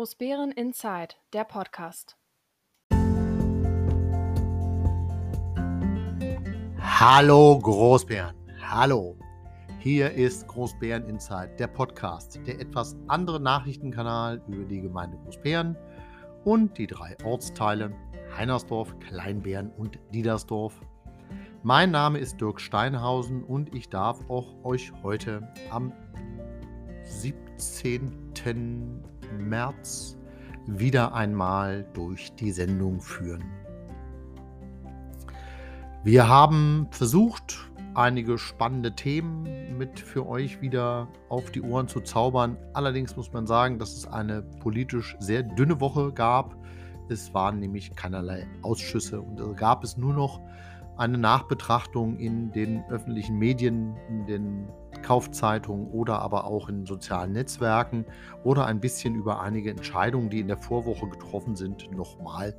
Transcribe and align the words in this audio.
Großbären 0.00 0.50
Inside, 0.52 1.16
der 1.34 1.44
Podcast. 1.44 2.16
Hallo 6.80 7.58
Großbären, 7.58 8.34
hallo. 8.62 9.18
Hier 9.78 10.10
ist 10.10 10.48
Großbären 10.48 11.06
Inside, 11.06 11.54
der 11.58 11.66
Podcast, 11.66 12.40
der 12.46 12.58
etwas 12.62 12.96
andere 13.08 13.40
Nachrichtenkanal 13.40 14.42
über 14.48 14.64
die 14.64 14.80
Gemeinde 14.80 15.18
Großbären 15.18 15.76
und 16.44 16.78
die 16.78 16.86
drei 16.86 17.14
Ortsteile 17.22 17.92
Heinersdorf, 18.34 18.98
Kleinbären 19.00 19.70
und 19.76 19.98
Diedersdorf. 20.14 20.80
Mein 21.62 21.90
Name 21.90 22.20
ist 22.20 22.40
Dirk 22.40 22.62
Steinhausen 22.62 23.44
und 23.44 23.74
ich 23.74 23.90
darf 23.90 24.18
auch 24.30 24.64
euch 24.64 24.94
heute 25.02 25.46
am 25.70 25.92
17. 27.04 28.40
März 29.38 30.16
wieder 30.66 31.14
einmal 31.14 31.86
durch 31.94 32.34
die 32.34 32.52
Sendung 32.52 33.00
führen. 33.00 33.44
Wir 36.04 36.28
haben 36.28 36.88
versucht, 36.90 37.70
einige 37.94 38.38
spannende 38.38 38.94
Themen 38.94 39.76
mit 39.76 40.00
für 40.00 40.26
euch 40.26 40.60
wieder 40.60 41.08
auf 41.28 41.50
die 41.50 41.60
Ohren 41.60 41.88
zu 41.88 42.00
zaubern. 42.00 42.56
Allerdings 42.72 43.16
muss 43.16 43.32
man 43.32 43.46
sagen, 43.46 43.78
dass 43.78 43.94
es 43.94 44.06
eine 44.06 44.42
politisch 44.60 45.16
sehr 45.18 45.42
dünne 45.42 45.80
Woche 45.80 46.12
gab. 46.12 46.56
Es 47.08 47.34
waren 47.34 47.58
nämlich 47.58 47.94
keinerlei 47.96 48.46
Ausschüsse 48.62 49.20
und 49.20 49.56
gab 49.56 49.84
es 49.84 49.96
nur 49.96 50.14
noch 50.14 50.40
eine 51.00 51.16
Nachbetrachtung 51.16 52.18
in 52.18 52.52
den 52.52 52.84
öffentlichen 52.90 53.38
Medien, 53.38 53.96
in 54.10 54.26
den 54.26 54.68
Kaufzeitungen 55.02 55.88
oder 55.88 56.20
aber 56.20 56.44
auch 56.44 56.68
in 56.68 56.84
sozialen 56.84 57.32
Netzwerken 57.32 58.04
oder 58.44 58.66
ein 58.66 58.80
bisschen 58.80 59.14
über 59.14 59.40
einige 59.40 59.70
Entscheidungen, 59.70 60.28
die 60.28 60.40
in 60.40 60.48
der 60.48 60.58
Vorwoche 60.58 61.08
getroffen 61.08 61.56
sind, 61.56 61.90
nochmal 61.90 62.54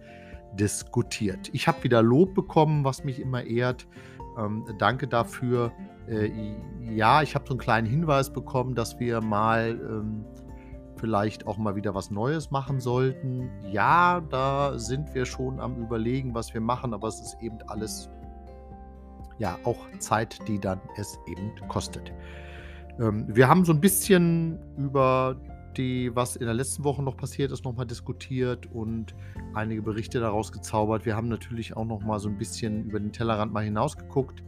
diskutiert. 0.53 1.51
Ich 1.53 1.67
habe 1.67 1.83
wieder 1.83 2.01
Lob 2.01 2.33
bekommen, 2.33 2.83
was 2.83 3.03
mich 3.03 3.19
immer 3.19 3.43
ehrt. 3.43 3.87
Ähm, 4.39 4.65
danke 4.79 5.07
dafür. 5.07 5.71
Äh, 6.07 6.31
ja, 6.79 7.21
ich 7.21 7.35
habe 7.35 7.45
so 7.47 7.53
einen 7.53 7.59
kleinen 7.59 7.87
Hinweis 7.87 8.33
bekommen, 8.33 8.73
dass 8.73 8.99
wir 8.99 9.21
mal 9.21 9.79
ähm, 9.79 10.25
vielleicht 10.95 11.45
auch 11.45 11.57
mal 11.57 11.75
wieder 11.75 11.93
was 11.93 12.09
Neues 12.09 12.49
machen 12.49 12.79
sollten. 12.79 13.51
Ja, 13.71 14.19
da 14.19 14.79
sind 14.79 15.13
wir 15.13 15.25
schon 15.25 15.59
am 15.59 15.75
Überlegen, 15.75 16.33
was 16.33 16.55
wir 16.55 16.61
machen, 16.61 16.95
aber 16.95 17.07
es 17.07 17.21
ist 17.21 17.37
eben 17.39 17.59
alles 17.67 18.09
ja 19.41 19.57
auch 19.63 19.89
Zeit, 19.97 20.39
die 20.47 20.59
dann 20.59 20.79
es 20.95 21.19
eben 21.27 21.51
kostet. 21.67 22.13
Ähm, 22.99 23.25
wir 23.27 23.49
haben 23.49 23.65
so 23.65 23.73
ein 23.73 23.81
bisschen 23.81 24.59
über 24.77 25.35
die, 25.77 26.15
was 26.15 26.35
in 26.35 26.45
der 26.45 26.53
letzten 26.53 26.83
Woche 26.83 27.01
noch 27.01 27.17
passiert 27.17 27.51
ist, 27.51 27.65
nochmal 27.65 27.87
diskutiert 27.87 28.67
und 28.71 29.15
einige 29.53 29.81
Berichte 29.81 30.19
daraus 30.19 30.51
gezaubert. 30.51 31.05
Wir 31.05 31.15
haben 31.15 31.27
natürlich 31.27 31.75
auch 31.75 31.85
noch 31.85 32.01
mal 32.01 32.19
so 32.19 32.29
ein 32.29 32.37
bisschen 32.37 32.85
über 32.85 32.99
den 32.99 33.11
Tellerrand 33.11 33.51
mal 33.51 33.63
hinausgeguckt. 33.63 34.43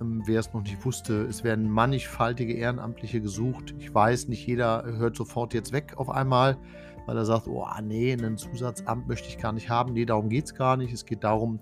Ähm, 0.00 0.22
wer 0.26 0.40
es 0.40 0.52
noch 0.52 0.62
nicht 0.62 0.84
wusste, 0.84 1.22
es 1.22 1.42
werden 1.42 1.70
mannigfaltige 1.70 2.52
Ehrenamtliche 2.52 3.22
gesucht. 3.22 3.74
Ich 3.78 3.94
weiß, 3.94 4.28
nicht 4.28 4.46
jeder 4.46 4.84
hört 4.84 5.16
sofort 5.16 5.54
jetzt 5.54 5.72
weg 5.72 5.94
auf 5.96 6.10
einmal, 6.10 6.58
weil 7.06 7.16
er 7.16 7.24
sagt, 7.24 7.46
oh 7.48 7.64
nee, 7.82 8.12
ein 8.12 8.36
Zusatzamt 8.36 9.08
möchte 9.08 9.28
ich 9.28 9.38
gar 9.38 9.52
nicht 9.52 9.70
haben. 9.70 9.94
Nee, 9.94 10.04
darum 10.04 10.28
geht 10.28 10.44
es 10.44 10.54
gar 10.54 10.76
nicht. 10.76 10.92
Es 10.92 11.06
geht 11.06 11.24
darum, 11.24 11.60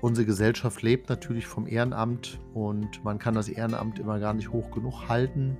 unsere 0.00 0.26
Gesellschaft 0.26 0.82
lebt 0.82 1.08
natürlich 1.08 1.46
vom 1.46 1.66
Ehrenamt 1.66 2.38
und 2.54 3.02
man 3.04 3.18
kann 3.18 3.34
das 3.34 3.48
Ehrenamt 3.48 3.98
immer 3.98 4.18
gar 4.20 4.34
nicht 4.34 4.52
hoch 4.52 4.70
genug 4.70 5.08
halten. 5.08 5.56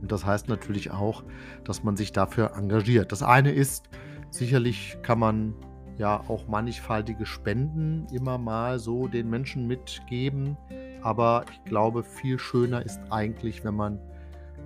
Und 0.00 0.10
das 0.10 0.26
heißt 0.26 0.48
natürlich 0.48 0.90
auch, 0.90 1.22
dass 1.64 1.84
man 1.84 1.96
sich 1.96 2.12
dafür 2.12 2.56
engagiert. 2.56 3.12
Das 3.12 3.22
eine 3.22 3.52
ist, 3.52 3.88
sicherlich 4.30 4.98
kann 5.02 5.18
man 5.18 5.54
ja 5.98 6.20
auch 6.28 6.48
mannigfaltige 6.48 7.26
Spenden 7.26 8.06
immer 8.12 8.38
mal 8.38 8.78
so 8.78 9.06
den 9.06 9.30
Menschen 9.30 9.66
mitgeben. 9.66 10.56
Aber 11.02 11.44
ich 11.50 11.64
glaube, 11.64 12.02
viel 12.02 12.38
schöner 12.38 12.84
ist 12.84 13.00
eigentlich, 13.10 13.64
wenn 13.64 13.74
man 13.74 14.00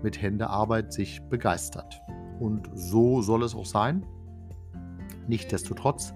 mit 0.02 0.20
Händearbeit 0.20 0.92
sich 0.92 1.22
begeistert. 1.28 2.00
Und 2.38 2.70
so 2.75 3.22
soll 3.22 3.42
es 3.42 3.54
auch 3.54 3.66
sein. 3.66 4.04
Nichtsdestotrotz 5.26 6.14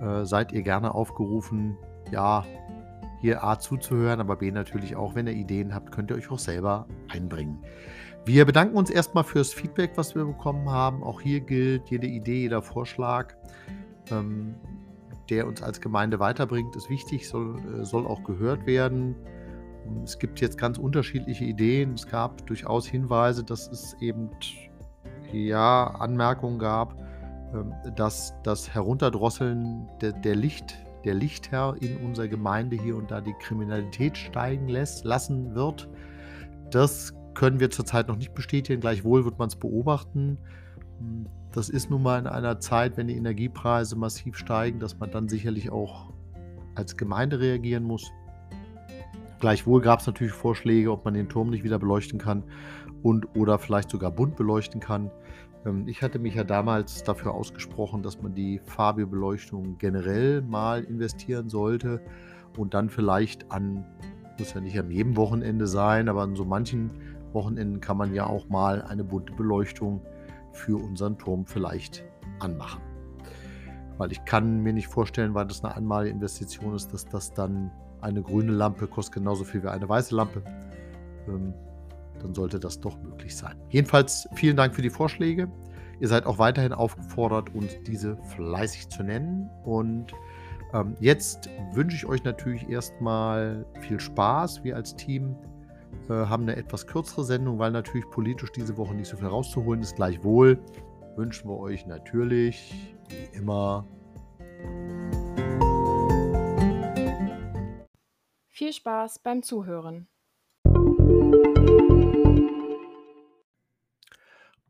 äh, 0.00 0.24
seid 0.24 0.52
ihr 0.52 0.62
gerne 0.62 0.94
aufgerufen, 0.94 1.76
ja, 2.10 2.44
hier 3.20 3.42
A 3.42 3.58
zuzuhören, 3.58 4.20
aber 4.20 4.36
B 4.36 4.50
natürlich 4.50 4.94
auch, 4.94 5.14
wenn 5.14 5.26
ihr 5.26 5.32
Ideen 5.32 5.74
habt, 5.74 5.90
könnt 5.90 6.10
ihr 6.10 6.16
euch 6.16 6.30
auch 6.30 6.38
selber 6.38 6.86
einbringen. 7.08 7.58
Wir 8.24 8.44
bedanken 8.44 8.76
uns 8.76 8.90
erstmal 8.90 9.24
fürs 9.24 9.54
Feedback, 9.54 9.92
was 9.94 10.14
wir 10.14 10.24
bekommen 10.24 10.68
haben. 10.68 11.02
Auch 11.02 11.20
hier 11.20 11.40
gilt, 11.40 11.88
jede 11.88 12.08
Idee, 12.08 12.42
jeder 12.42 12.60
Vorschlag, 12.60 13.34
ähm, 14.10 14.56
der 15.30 15.46
uns 15.46 15.62
als 15.62 15.80
Gemeinde 15.80 16.18
weiterbringt, 16.18 16.74
ist 16.76 16.90
wichtig, 16.90 17.28
soll, 17.28 17.56
äh, 17.58 17.84
soll 17.84 18.06
auch 18.06 18.24
gehört 18.24 18.66
werden. 18.66 19.14
Es 20.02 20.18
gibt 20.18 20.40
jetzt 20.40 20.58
ganz 20.58 20.78
unterschiedliche 20.78 21.44
Ideen. 21.44 21.94
Es 21.94 22.08
gab 22.08 22.44
durchaus 22.46 22.86
Hinweise, 22.86 23.44
dass 23.44 23.68
es 23.68 23.96
eben 24.00 24.30
ja 25.32 25.86
Anmerkungen 25.86 26.58
gab, 26.58 26.96
dass 27.94 28.34
das 28.42 28.74
Herunterdrosseln 28.74 29.88
der, 30.00 30.12
der, 30.12 30.34
Licht, 30.34 30.74
der 31.04 31.14
Lichtherr 31.14 31.76
in 31.80 31.96
unserer 31.98 32.28
Gemeinde 32.28 32.76
hier 32.76 32.96
und 32.96 33.10
da 33.10 33.20
die 33.20 33.34
Kriminalität 33.34 34.16
steigen 34.16 34.68
lässt, 34.68 35.04
lassen 35.04 35.54
wird. 35.54 35.88
Das 36.70 37.14
können 37.34 37.60
wir 37.60 37.70
zurzeit 37.70 38.08
noch 38.08 38.16
nicht 38.16 38.34
bestätigen. 38.34 38.80
Gleichwohl 38.80 39.24
wird 39.24 39.38
man 39.38 39.48
es 39.48 39.56
beobachten. 39.56 40.38
Das 41.52 41.68
ist 41.68 41.90
nun 41.90 42.02
mal 42.02 42.18
in 42.18 42.26
einer 42.26 42.60
Zeit, 42.60 42.96
wenn 42.96 43.08
die 43.08 43.16
Energiepreise 43.16 43.96
massiv 43.96 44.36
steigen, 44.36 44.80
dass 44.80 44.98
man 44.98 45.10
dann 45.10 45.28
sicherlich 45.28 45.70
auch 45.70 46.12
als 46.74 46.96
Gemeinde 46.96 47.40
reagieren 47.40 47.84
muss. 47.84 48.10
Gleichwohl 49.38 49.82
gab 49.82 50.00
es 50.00 50.06
natürlich 50.06 50.32
Vorschläge, 50.32 50.90
ob 50.90 51.04
man 51.04 51.14
den 51.14 51.28
Turm 51.28 51.50
nicht 51.50 51.62
wieder 51.62 51.78
beleuchten 51.78 52.18
kann 52.18 52.42
und 53.02 53.36
oder 53.36 53.58
vielleicht 53.58 53.90
sogar 53.90 54.10
bunt 54.10 54.36
beleuchten 54.36 54.80
kann. 54.80 55.10
Ähm, 55.66 55.86
ich 55.88 56.02
hatte 56.02 56.18
mich 56.18 56.34
ja 56.34 56.44
damals 56.44 57.02
dafür 57.02 57.34
ausgesprochen, 57.34 58.02
dass 58.02 58.22
man 58.22 58.34
die 58.34 58.60
Fabio-Beleuchtung 58.64 59.76
generell 59.78 60.40
mal 60.40 60.84
investieren 60.84 61.50
sollte 61.50 62.00
und 62.56 62.72
dann 62.72 62.88
vielleicht 62.88 63.50
an, 63.50 63.84
muss 64.38 64.54
ja 64.54 64.60
nicht 64.60 64.78
an 64.78 64.90
jedem 64.90 65.16
Wochenende 65.16 65.66
sein, 65.66 66.08
aber 66.08 66.22
an 66.22 66.36
so 66.36 66.44
manchen 66.44 66.90
Wochenenden 67.32 67.80
kann 67.80 67.98
man 67.98 68.14
ja 68.14 68.26
auch 68.26 68.48
mal 68.48 68.82
eine 68.82 69.04
bunte 69.04 69.32
Beleuchtung 69.34 70.00
für 70.52 70.82
unseren 70.82 71.18
Turm 71.18 71.44
vielleicht 71.44 72.04
anmachen. 72.38 72.80
Weil 73.98 74.12
ich 74.12 74.24
kann 74.24 74.62
mir 74.62 74.72
nicht 74.72 74.88
vorstellen, 74.88 75.34
weil 75.34 75.46
das 75.46 75.64
eine 75.64 75.74
einmalige 75.74 76.14
Investition 76.14 76.74
ist, 76.74 76.92
dass 76.92 77.06
das 77.06 77.32
dann 77.32 77.70
eine 78.00 78.22
grüne 78.22 78.52
Lampe 78.52 78.86
kostet 78.86 79.14
genauso 79.14 79.44
viel 79.44 79.62
wie 79.62 79.68
eine 79.68 79.88
weiße 79.88 80.14
Lampe. 80.14 80.42
Ähm, 81.28 81.54
dann 82.26 82.34
sollte 82.34 82.58
das 82.58 82.80
doch 82.80 83.00
möglich 83.02 83.36
sein. 83.36 83.56
Jedenfalls 83.70 84.28
vielen 84.34 84.56
Dank 84.56 84.74
für 84.74 84.82
die 84.82 84.90
Vorschläge. 84.90 85.48
Ihr 86.00 86.08
seid 86.08 86.26
auch 86.26 86.38
weiterhin 86.38 86.72
aufgefordert, 86.72 87.54
uns 87.54 87.72
diese 87.86 88.16
fleißig 88.34 88.88
zu 88.88 89.04
nennen. 89.04 89.48
Und 89.64 90.12
ähm, 90.74 90.96
jetzt 91.00 91.48
wünsche 91.72 91.96
ich 91.96 92.04
euch 92.04 92.24
natürlich 92.24 92.68
erstmal 92.68 93.64
viel 93.80 94.00
Spaß. 94.00 94.64
Wir 94.64 94.74
als 94.74 94.96
Team 94.96 95.36
äh, 96.08 96.12
haben 96.12 96.42
eine 96.42 96.56
etwas 96.56 96.86
kürzere 96.86 97.24
Sendung, 97.24 97.58
weil 97.60 97.70
natürlich 97.70 98.08
politisch 98.10 98.50
diese 98.52 98.76
Woche 98.76 98.94
nicht 98.94 99.08
so 99.08 99.16
viel 99.16 99.28
rauszuholen 99.28 99.80
ist. 99.80 99.94
Gleichwohl 99.96 100.58
wünschen 101.14 101.48
wir 101.48 101.58
euch 101.58 101.86
natürlich, 101.86 102.74
wie 103.08 103.36
immer, 103.36 103.86
viel 108.48 108.72
Spaß 108.72 109.20
beim 109.20 109.42
Zuhören. 109.42 110.08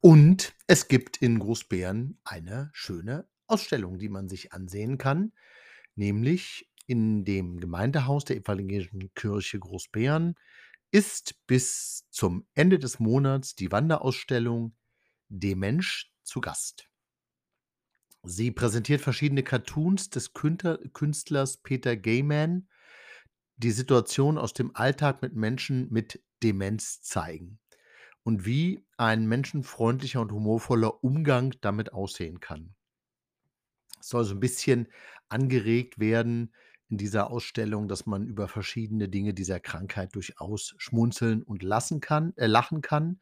Und 0.06 0.54
es 0.68 0.86
gibt 0.86 1.16
in 1.16 1.40
Großbären 1.40 2.20
eine 2.22 2.70
schöne 2.72 3.28
Ausstellung, 3.48 3.98
die 3.98 4.08
man 4.08 4.28
sich 4.28 4.52
ansehen 4.52 4.98
kann, 4.98 5.32
nämlich 5.96 6.70
in 6.86 7.24
dem 7.24 7.58
Gemeindehaus 7.58 8.24
der 8.24 8.36
Evangelischen 8.36 9.12
Kirche 9.14 9.58
Großbären 9.58 10.36
ist 10.92 11.44
bis 11.48 12.06
zum 12.10 12.46
Ende 12.54 12.78
des 12.78 13.00
Monats 13.00 13.56
die 13.56 13.72
Wanderausstellung 13.72 14.76
Dem 15.28 15.58
Mensch 15.58 16.12
zu 16.22 16.40
Gast. 16.40 16.88
Sie 18.22 18.52
präsentiert 18.52 19.00
verschiedene 19.00 19.42
Cartoons 19.42 20.08
des 20.08 20.32
Künstlers 20.32 21.56
Peter 21.56 21.96
Gayman, 21.96 22.68
die 23.56 23.72
Situation 23.72 24.38
aus 24.38 24.52
dem 24.52 24.70
Alltag 24.76 25.20
mit 25.20 25.34
Menschen 25.34 25.92
mit 25.92 26.22
Demenz 26.44 27.02
zeigen 27.02 27.58
und 28.26 28.44
wie 28.44 28.84
ein 28.96 29.28
menschenfreundlicher 29.28 30.20
und 30.20 30.32
humorvoller 30.32 31.04
Umgang 31.04 31.54
damit 31.60 31.92
aussehen 31.92 32.40
kann. 32.40 32.74
Es 34.00 34.08
soll 34.08 34.24
so 34.24 34.34
ein 34.34 34.40
bisschen 34.40 34.88
angeregt 35.28 36.00
werden 36.00 36.52
in 36.88 36.98
dieser 36.98 37.30
Ausstellung, 37.30 37.86
dass 37.86 38.04
man 38.04 38.26
über 38.26 38.48
verschiedene 38.48 39.08
Dinge 39.08 39.32
dieser 39.32 39.60
Krankheit 39.60 40.16
durchaus 40.16 40.74
schmunzeln 40.76 41.44
und 41.44 41.62
lassen 41.62 42.00
kann, 42.00 42.32
äh, 42.36 42.48
lachen 42.48 42.80
kann. 42.80 43.20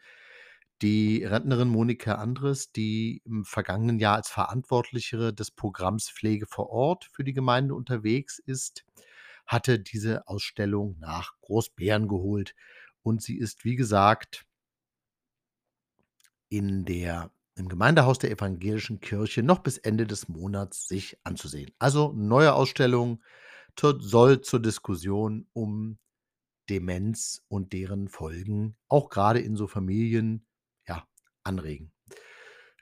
Die 0.80 1.22
Rentnerin 1.22 1.68
Monika 1.68 2.14
Andres, 2.14 2.72
die 2.72 3.20
im 3.26 3.44
vergangenen 3.44 3.98
Jahr 3.98 4.16
als 4.16 4.30
Verantwortliche 4.30 5.34
des 5.34 5.50
Programms 5.50 6.08
Pflege 6.08 6.46
vor 6.46 6.70
Ort 6.70 7.10
für 7.12 7.24
die 7.24 7.34
Gemeinde 7.34 7.74
unterwegs 7.74 8.38
ist, 8.38 8.86
hatte 9.44 9.78
diese 9.78 10.26
Ausstellung 10.28 10.96
nach 10.98 11.38
Großbeeren 11.42 12.08
geholt. 12.08 12.54
Und 13.02 13.20
sie 13.20 13.36
ist, 13.36 13.66
wie 13.66 13.76
gesagt 13.76 14.46
in 16.50 16.84
der 16.84 17.30
im 17.56 17.68
Gemeindehaus 17.68 18.18
der 18.18 18.30
Evangelischen 18.32 19.00
Kirche 19.00 19.42
noch 19.42 19.60
bis 19.60 19.78
Ende 19.78 20.06
des 20.06 20.28
Monats 20.28 20.88
sich 20.88 21.18
anzusehen. 21.24 21.70
Also 21.78 22.12
neue 22.14 22.54
Ausstellung 22.54 23.22
soll 23.80 24.40
zur 24.42 24.60
Diskussion 24.60 25.46
um 25.52 25.98
Demenz 26.70 27.42
und 27.48 27.72
deren 27.72 28.08
Folgen 28.08 28.76
auch 28.88 29.10
grade 29.10 29.40
in 29.40 29.56
so 29.56 29.66
Familien, 29.68 30.46
ja, 30.88 31.06
anregen. 31.44 31.92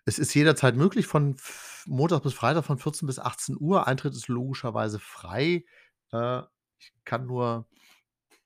Es 0.06 0.18
ist 0.18 0.34
jederzeit 0.34 0.76
möglich 0.76 1.06
von 1.06 1.36
Montag 1.86 2.22
bis 2.24 2.34
Freitag 2.34 2.64
von 2.64 2.78
14 2.78 3.06
bis 3.06 3.18
18:00. 3.20 3.86
Eintritt 3.86 4.14
ist 4.14 4.28
logischerweise 4.28 4.98
frei. 4.98 5.64
Äh, 6.12 6.42
ich 6.78 6.92
kann 7.04 7.26
nur 7.26 7.68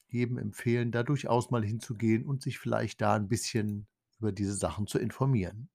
jedem 0.08 0.38
empfehlen, 0.38 0.92
da 0.92 1.02
durchaus 1.04 1.50
mal 1.50 1.64
hinzugehen 1.64 2.24
und 2.26 2.42
sich 2.42 2.58
vielleicht 2.58 3.00
da 3.02 3.16
'n 3.16 3.28
bisschen 3.28 3.86
über 4.18 4.32
diese 4.32 4.54
Sachen 4.54 4.86
zu 4.86 4.98
informieren. 4.98 5.68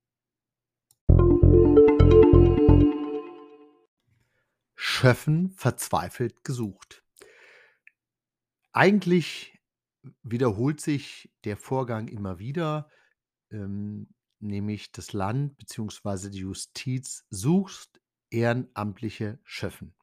Schöffen 4.76 5.52
verzweifelt 5.52 6.44
gesucht. 6.44 7.04
Eigentlich 8.72 9.60
wiederholt 10.24 10.82
sich 10.82 11.32
der 11.44 11.58
Vorgang 11.58 12.08
immer 12.08 12.40
wieder, 12.40 12.90
ähm, 13.52 14.14
nämlich 14.40 14.92
das 14.92 15.14
Land 15.14 15.58
beziehungsweise 15.58 16.32
die 16.32 16.40
Justiz 16.40 17.26
sucht 17.30 18.02
ehrenamtliche 18.30 19.40
Schöffen. 19.44 19.94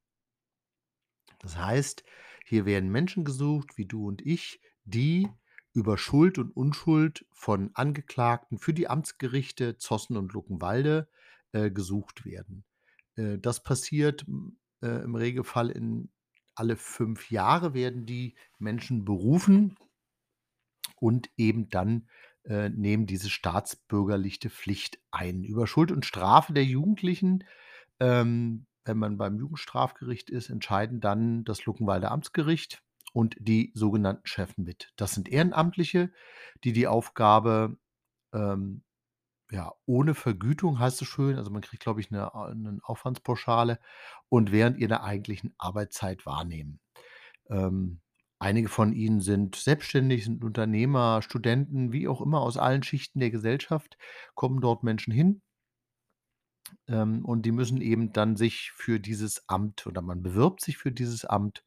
Das 1.38 1.56
heißt, 1.56 2.04
hier 2.44 2.66
werden 2.66 2.90
Menschen 2.90 3.24
gesucht 3.24 3.76
wie 3.76 3.86
du 3.86 4.06
und 4.06 4.24
ich, 4.24 4.60
die 4.84 5.28
über 5.78 5.96
Schuld 5.96 6.38
und 6.38 6.50
Unschuld 6.56 7.24
von 7.30 7.70
Angeklagten 7.74 8.58
für 8.58 8.74
die 8.74 8.88
Amtsgerichte 8.88 9.76
Zossen 9.76 10.16
und 10.16 10.32
Luckenwalde, 10.32 11.08
äh, 11.52 11.70
gesucht 11.70 12.24
werden. 12.24 12.64
Äh, 13.14 13.38
das 13.38 13.62
passiert, 13.62 14.26
äh, 14.82 15.04
im 15.04 15.14
Regelfall 15.14 15.70
in 15.70 16.10
alle 16.56 16.76
5 16.76 17.30
Jahre 17.30 17.74
werden 17.74 18.06
die 18.06 18.34
Menschen 18.58 19.04
berufen 19.04 19.76
und 20.96 21.30
eben 21.36 21.70
dann, 21.70 22.08
äh, 22.42 22.70
nehmen 22.70 23.06
diese 23.06 23.30
staatsbürgerliche 23.30 24.50
Pflicht 24.50 24.98
ein. 25.12 25.44
Über 25.44 25.68
Schuld 25.68 25.92
und 25.92 26.04
Strafe 26.04 26.52
der 26.52 26.64
Jugendlichen, 26.64 27.44
ähm, 28.00 28.66
wenn 28.84 28.98
man 28.98 29.16
beim 29.16 29.38
Jugendstrafgericht 29.38 30.28
ist, 30.28 30.50
entscheiden 30.50 31.00
dann 31.00 31.44
das 31.44 31.66
Luckenwalder 31.66 32.10
Amtsgericht 32.10 32.82
und 33.18 33.36
die 33.40 33.72
sogenannten 33.74 34.26
Schöffen 34.26 34.64
mit. 34.64 34.92
Das 34.96 35.14
sind 35.14 35.28
Ehrenamtliche, 35.28 36.12
die 36.64 36.72
die 36.72 36.86
Aufgabe, 36.88 37.78
ähm, 38.34 38.84
ja, 39.50 39.72
ohne 39.86 40.14
Vergütung 40.14 40.78
heißt 40.78 41.02
es 41.02 41.08
schön, 41.08 41.36
also 41.38 41.50
man 41.50 41.62
kriegt, 41.62 41.82
glaube 41.82 42.00
ich, 42.00 42.10
'ne 42.10 42.34
A 42.34 42.54
'nen 42.54 42.80
Aufwandspauschale 42.82 43.80
und 44.28 44.52
während 44.52 44.78
ihrer 44.78 45.04
eigentlichen 45.04 45.54
Arbeitszeit 45.58 46.26
wahrnehmen. 46.26 46.80
Ähm, 47.50 48.00
einige 48.38 48.68
von 48.68 48.92
ihnen 48.94 49.20
sind 49.20 49.56
selbstständig, 49.56 50.24
sind 50.24 50.44
Unternehmer, 50.44 51.22
Studenten, 51.22 51.92
wie 51.92 52.08
auch 52.08 52.20
immer, 52.22 52.40
aus 52.42 52.56
allen 52.58 52.82
Schichten 52.82 53.20
der 53.20 53.30
Gesellschaft 53.30 53.98
kommen 54.34 54.60
dort 54.60 54.82
Menschen 54.84 55.12
hin 55.12 55.42
ähm, 56.88 57.24
und 57.24 57.42
die 57.42 57.52
müssen 57.52 57.80
eben 57.80 58.12
dann 58.12 58.36
sich 58.36 58.72
für 58.74 59.00
dieses 59.00 59.48
Amt 59.48 59.86
oder 59.86 60.02
man 60.02 60.22
bewirbt 60.22 60.60
sich 60.62 60.76
für 60.78 60.92
dieses 60.92 61.24
Amt 61.24 61.64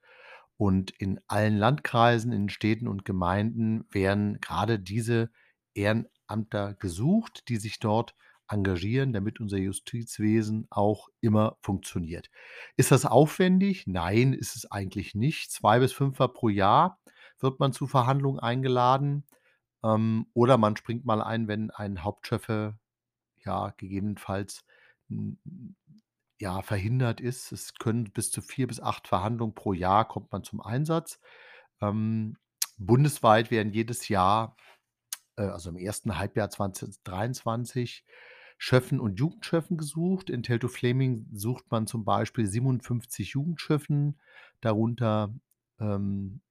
und 0.62 0.92
in 0.92 1.20
allen 1.26 1.58
Landkreisen, 1.58 2.32
in 2.32 2.48
Städten 2.48 2.88
und 2.88 3.04
Gemeinden 3.04 3.84
werden 3.90 4.40
grade 4.42 4.78
diese 4.78 5.32
Ehrenamtler 5.74 6.76
gesucht, 6.76 7.50
die 7.50 7.58
sich 7.58 7.80
dort 7.80 8.14
engagieren, 8.48 9.12
damit 9.12 9.40
unser 9.40 9.58
Justizwesen 9.58 10.68
auch 10.70 11.10
immer 11.20 11.58
funktioniert. 11.64 12.30
Ist 12.78 12.92
das 12.92 13.08
aufwendig? 13.08 13.88
Nein, 13.88 14.34
ist 14.34 14.56
es 14.56 14.70
eigentlich 14.70 15.16
nicht. 15.16 15.52
2 15.52 15.80
bis 15.80 15.94
5 15.94 16.20
Mal 16.20 16.28
pro 16.28 16.50
Jahr 16.50 17.00
wird 17.40 17.60
man 17.60 17.74
zu 17.74 17.88
Verhandlungen 17.88 18.40
eingeladen, 18.40 19.26
ähm, 19.84 20.28
oder 20.36 20.60
man 20.60 20.78
springt 20.78 21.06
mal 21.06 21.24
ein, 21.24 21.48
wenn 21.48 21.72
ein 21.72 22.04
Hauptschöffe, 22.04 22.78
ja, 23.44 23.74
gegebenenfalls, 23.78 24.64
ja, 26.42 26.62
verhindert 26.62 27.22
ist. 27.22 27.52
Es 27.52 27.76
können 27.76 28.12
bis 28.12 28.32
zu 28.32 28.42
4 28.42 28.68
bis 28.68 28.80
8 28.82 29.08
Verhandlungen 29.08 29.56
pro 29.56 29.74
Jahr 29.74 30.08
kommt 30.08 30.32
man 30.32 30.44
zum 30.44 30.60
Einsatz. 30.60 31.20
Ähm, 31.82 32.38
bundesweit 32.78 33.52
werden 33.52 33.72
jedes 33.72 34.08
Jahr, 34.10 34.58
äh, 35.38 35.44
also 35.44 35.70
im 35.70 35.78
1. 35.78 36.04
Halbjahr 36.10 36.50
2023 36.50 38.04
Schöffen 38.58 39.00
und 39.00 39.20
Jugendschöffen 39.20 39.78
gesucht. 39.78 40.30
In 40.30 40.44
Teltow-Fläming 40.44 41.28
sucht 41.32 41.66
man 41.70 41.88
zum 41.88 42.06
Beispiel 42.06 42.46
57 42.46 43.30
Jugendschöffen, 43.30 44.20
darunter, 44.62 45.34
ähm 45.80 46.42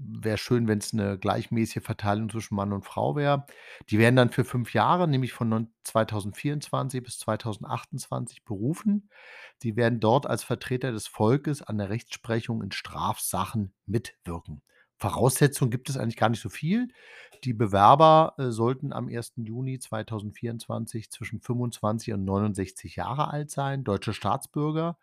wäre 0.00 0.38
schön, 0.38 0.68
wenn's 0.68 0.92
'ne 0.92 1.18
gleichmäßige 1.18 1.82
Verteilung 1.82 2.30
zwischen 2.30 2.54
Mann 2.56 2.72
und 2.72 2.84
Frau 2.84 3.16
wäre. 3.16 3.46
Die 3.90 3.98
werden 3.98 4.16
dann 4.16 4.30
für 4.30 4.44
5 4.44 4.72
Jahre, 4.74 5.06
nämlich 5.08 5.32
von 5.32 5.48
neun 5.48 5.68
2024 5.84 7.02
bis 7.02 7.18
2028 7.18 8.44
berufen. 8.44 9.10
Die 9.62 9.76
werden 9.76 10.00
dort 10.00 10.26
als 10.26 10.44
Vertreter 10.44 10.92
des 10.92 11.06
Volkes 11.06 11.62
an 11.62 11.78
der 11.78 11.90
Rechtsprechung 11.90 12.62
in 12.62 12.72
Strafsachen 12.72 13.72
mitwirken. 13.86 14.62
Voraussetzungen 14.98 15.70
gibt 15.70 15.88
es 15.90 15.96
eigentlich 15.96 16.16
gar 16.16 16.28
nicht 16.28 16.40
so 16.42 16.48
viel. 16.50 16.88
Die 17.44 17.54
Bewerber, 17.54 18.34
äh, 18.38 18.50
sollten 18.50 18.92
am 18.92 19.08
1. 19.08 19.44
Juni 19.44 19.78
2024 19.78 21.10
zwischen 21.10 21.40
25 21.40 22.12
und 22.14 22.24
69 22.24 22.96
Jahre 22.96 23.28
alt 23.30 23.50
sein, 23.50 23.84
deutsche 23.84 24.12
Staatsbürger 24.12 24.98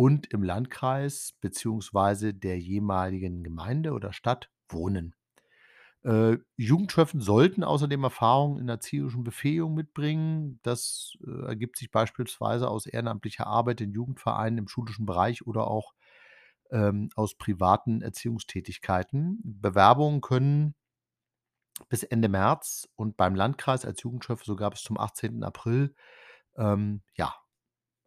und 0.00 0.32
im 0.32 0.42
Landkreis 0.42 1.34
beziehungsweise 1.42 2.32
der 2.32 2.58
jeweiligen 2.58 3.44
Gemeinde 3.44 3.92
oder 3.92 4.14
Stadt 4.14 4.50
wohnen. 4.66 5.14
Äh, 6.04 6.38
Jugendschöffen 6.56 7.20
sollten 7.20 7.62
außerdem 7.62 8.02
Erfahrung 8.02 8.58
in 8.58 8.70
erzieherischen 8.70 9.24
Befähigung 9.24 9.74
mitbringen. 9.74 10.58
Das, 10.62 11.18
äh, 11.26 11.44
ergibt 11.44 11.76
sich 11.76 11.90
beispielsweise 11.90 12.66
aus 12.70 12.86
ehrenamtlicher 12.86 13.46
Arbeit 13.46 13.82
in 13.82 13.92
Jugendvereinen 13.92 14.60
im 14.60 14.68
schulischen 14.68 15.04
Bereich 15.04 15.46
oder 15.46 15.66
auch, 15.66 15.92
ähm, 16.70 17.10
aus 17.14 17.34
privaten 17.34 18.00
Erziehungstätigkeiten. 18.00 19.38
Bewerbungen 19.44 20.22
können 20.22 20.76
bis 21.90 22.04
Ende 22.04 22.30
März 22.30 22.88
und 22.96 23.18
beim 23.18 23.34
Landkreis 23.34 23.84
als 23.84 24.02
Jugendschöffe 24.02 24.46
sogar 24.46 24.70
bis 24.70 24.82
zum 24.82 24.96
18. 24.96 25.44
April, 25.44 25.94
ähm, 26.56 27.02
ja, 27.16 27.34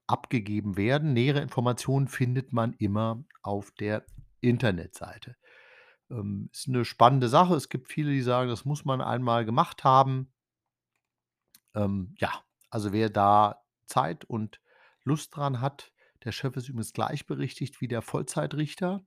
abgegeben 0.07 0.77
werden. 0.77 1.13
Nähere 1.13 1.41
Informationen 1.41 2.07
findet 2.07 2.53
man 2.53 2.73
immer 2.73 3.23
auf 3.43 3.71
der 3.71 4.05
Internetseite. 4.41 5.35
Ähm, 6.11 6.49
ist 6.53 6.67
'ne 6.69 6.85
spannende 6.85 7.29
Sache. 7.29 7.55
Es 7.55 7.69
gibt 7.69 7.89
viele, 7.91 8.11
die 8.11 8.21
sagen, 8.23 8.49
das 8.49 8.65
muss 8.65 8.85
man 8.85 9.01
einmal 9.01 9.45
gemacht 9.45 9.83
haben. 9.85 10.29
Ähm, 11.75 12.15
ja, 12.19 12.31
also 12.69 12.91
wer 12.93 13.09
da 13.09 13.61
Zeit 13.85 14.25
und 14.25 14.59
Lust 15.03 15.35
dran 15.35 15.61
hat 15.61 15.91
der 16.23 16.31
Chef 16.31 16.55
ist 16.55 16.69
übrigens 16.69 16.93
gleichberechtigt 16.93 17.81
wie 17.81 17.89
der 17.89 18.01
Vollzeitrichter. 18.01 19.05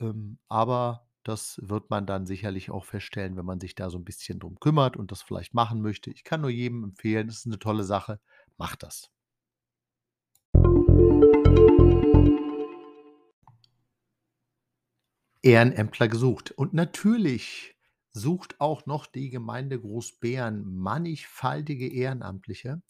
Ähm, 0.00 0.38
aber 0.48 1.08
das 1.24 1.60
wird 1.64 1.90
man 1.90 2.06
dann 2.06 2.26
sicherlich 2.26 2.70
auch 2.70 2.84
feststellen, 2.86 3.36
wenn 3.36 3.46
man 3.46 3.60
sich 3.60 3.74
da 3.76 3.90
so 3.90 3.98
'n 3.98 4.04
bisschen 4.04 4.40
drum 4.40 4.60
kümmert 4.60 4.96
und 4.96 5.12
das 5.12 5.22
vielleicht 5.22 5.54
machen 5.54 5.82
möchte. 5.82 6.10
Ich 6.12 6.24
kann 6.24 6.40
nur 6.42 6.50
jedem 6.50 6.84
empfehlen, 6.84 7.28
das 7.28 7.38
ist 7.38 7.46
'ne 7.46 7.58
tolle 7.60 7.84
Sache, 7.84 8.20
macht 8.58 8.82
das. 8.84 9.08
Ehrenämtler 15.42 16.08
gesucht. 16.08 16.52
Und 16.52 16.72
natürlich 16.72 17.76
sucht 18.12 18.60
auch 18.60 18.86
noch 18.86 19.06
die 19.06 19.30
Gemeinde 19.30 19.80
Großbeeren 19.80 20.64
mannigfaltige 20.64 21.88
Ehrenamtliche, 21.88 22.82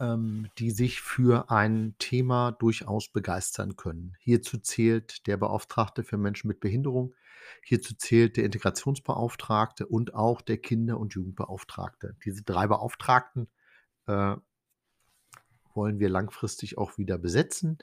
ähm, 0.00 0.48
die 0.58 0.70
sich 0.70 1.00
für 1.00 1.50
ein 1.50 1.94
Thema 1.98 2.52
durchaus 2.52 3.10
begeistern 3.10 3.76
können. 3.76 4.16
Hierzu 4.20 4.58
zählt 4.58 5.26
der 5.26 5.36
Beauftragte 5.36 6.04
für 6.04 6.18
Menschen 6.18 6.48
mit 6.48 6.60
Behinderung, 6.60 7.14
hierzu 7.62 7.94
zählt 7.94 8.36
der 8.36 8.44
Integrationsbeauftragte 8.44 9.86
und 9.86 10.14
auch 10.14 10.40
der 10.40 10.58
Kinder 10.58 10.98
und 10.98 11.14
Jugendbeauftragte. 11.14 12.16
Diese 12.24 12.42
3 12.42 12.66
Beauftragten, 12.68 13.48
äh, 14.06 14.36
wollen 15.78 16.00
wir 16.00 16.10
langfristig 16.10 16.78
auch 16.78 16.98
wieder 16.98 17.18
besetzen. 17.18 17.78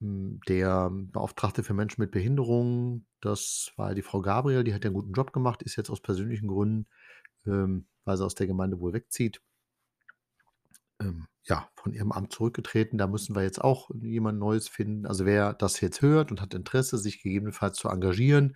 Hm, 0.00 0.40
der 0.48 0.90
Beauftragte 0.92 1.62
für 1.64 1.74
Menschen 1.74 2.02
mit 2.02 2.12
Behinderung, 2.12 3.06
das 3.20 3.72
war 3.76 3.94
die 3.94 4.02
Frau 4.02 4.22
Gabriel, 4.22 4.64
die 4.64 4.74
hat 4.74 4.84
ja 4.84 4.90
'n 4.90 4.94
guten 4.94 5.12
Job 5.14 5.32
gemacht, 5.34 5.62
ist 5.62 5.76
jetzt 5.76 5.90
aus 5.90 6.00
persönlichen 6.02 6.48
Gründen, 6.48 6.88
ähm, 7.46 7.86
weil 8.06 8.16
sie 8.18 8.24
aus 8.26 8.34
der 8.36 8.46
Gemeinde 8.48 8.80
wohl 8.80 8.92
wegzieht. 8.94 9.40
Ähm, 11.00 11.26
ja, 11.44 11.68
von 11.76 11.92
ihrem 11.92 12.12
Amt 12.12 12.32
zurückgetreten. 12.32 12.98
Da 12.98 13.06
müssen 13.06 13.34
wir 13.34 13.42
jetzt 13.42 13.60
auch 13.62 13.90
jemand 14.00 14.38
Neues 14.38 14.68
finden. 14.68 15.06
Also 15.06 15.24
wer 15.26 15.54
das 15.54 15.80
jetzt 15.80 16.02
hört 16.02 16.30
und 16.30 16.40
hat 16.40 16.54
Interesse, 16.54 16.98
sich 16.98 17.22
gegebenenfalls 17.22 17.78
zu 17.78 17.88
engagieren, 17.88 18.54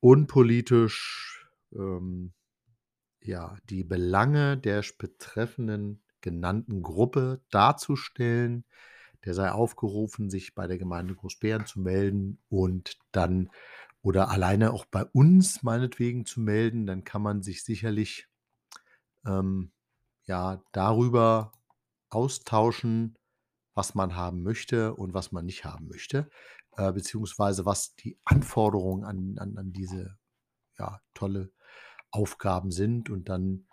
unpolitisch, 0.00 1.46
ähm, 1.74 2.32
ja, 3.22 3.56
die 3.70 3.84
Belange 3.84 4.58
der 4.58 4.84
betreffenden 4.98 6.02
genannten 6.20 6.82
Gruppe 6.82 7.40
darzustellen, 7.50 8.64
der 9.24 9.34
sei 9.34 9.50
aufgerufen, 9.50 10.30
sich 10.30 10.54
bei 10.54 10.66
der 10.66 10.78
Gemeinde 10.78 11.14
Großbären 11.14 11.66
zu 11.66 11.80
melden 11.80 12.38
und 12.48 12.98
dann 13.12 13.50
oder 14.02 14.30
alleine 14.30 14.72
auch 14.72 14.84
bei 14.86 15.04
uns 15.04 15.62
meinetwegen 15.62 16.24
zu 16.24 16.40
melden. 16.40 16.86
Dann 16.86 17.04
kann 17.04 17.22
man 17.22 17.42
sich 17.42 17.64
sicherlich 17.64 18.28
ähm, 19.26 19.72
ja, 20.24 20.62
darüber 20.72 21.52
austauschen, 22.10 23.18
was 23.74 23.94
man 23.94 24.16
haben 24.16 24.42
möchte 24.42 24.94
und 24.94 25.14
was 25.14 25.32
man 25.32 25.44
nicht 25.44 25.64
haben 25.64 25.88
möchte, 25.88 26.28
äh, 26.76 26.92
beziehungsweise 26.92 27.64
was 27.64 27.94
die 27.96 28.18
Anforderungen 28.24 29.04
an, 29.04 29.38
an, 29.38 29.56
an 29.58 29.72
diese 29.72 30.18
ja, 30.78 31.00
tolle 31.14 31.52
Aufgaben 32.10 32.70
sind. 32.70 33.10
Und 33.10 33.28
dann 33.28 33.67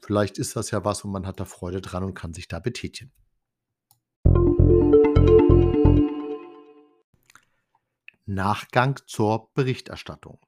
vielleicht 0.00 0.38
ist 0.38 0.56
das 0.56 0.70
ja 0.70 0.84
was 0.84 1.04
und 1.04 1.10
man 1.12 1.26
hat 1.26 1.40
da 1.40 1.44
Freude 1.44 1.80
dran 1.80 2.04
und 2.04 2.14
kann 2.14 2.34
sich 2.34 2.48
da 2.48 2.60
betätigen. 2.60 3.12
Nachgang 8.26 9.00
zur 9.06 9.50
Berichterstattung. 9.54 10.40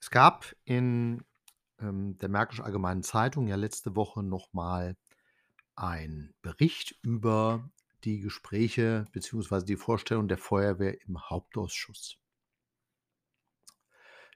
Es 0.00 0.10
gab 0.10 0.54
in 0.64 1.24
ähm, 1.80 2.18
der 2.18 2.28
Märkischen 2.28 2.64
Allgemeinen 2.64 3.02
Zeitung 3.02 3.48
ja 3.48 3.56
letzte 3.56 3.96
Woche 3.96 4.22
nochmal 4.22 4.96
ein 5.74 6.34
Bericht 6.42 6.98
über 7.02 7.70
die 8.04 8.20
Gespräche 8.20 9.06
bzw. 9.12 9.64
die 9.64 9.76
Vorstellung 9.76 10.28
der 10.28 10.38
Feuerwehr 10.38 11.00
im 11.06 11.18
Hauptausschuss. 11.28 12.18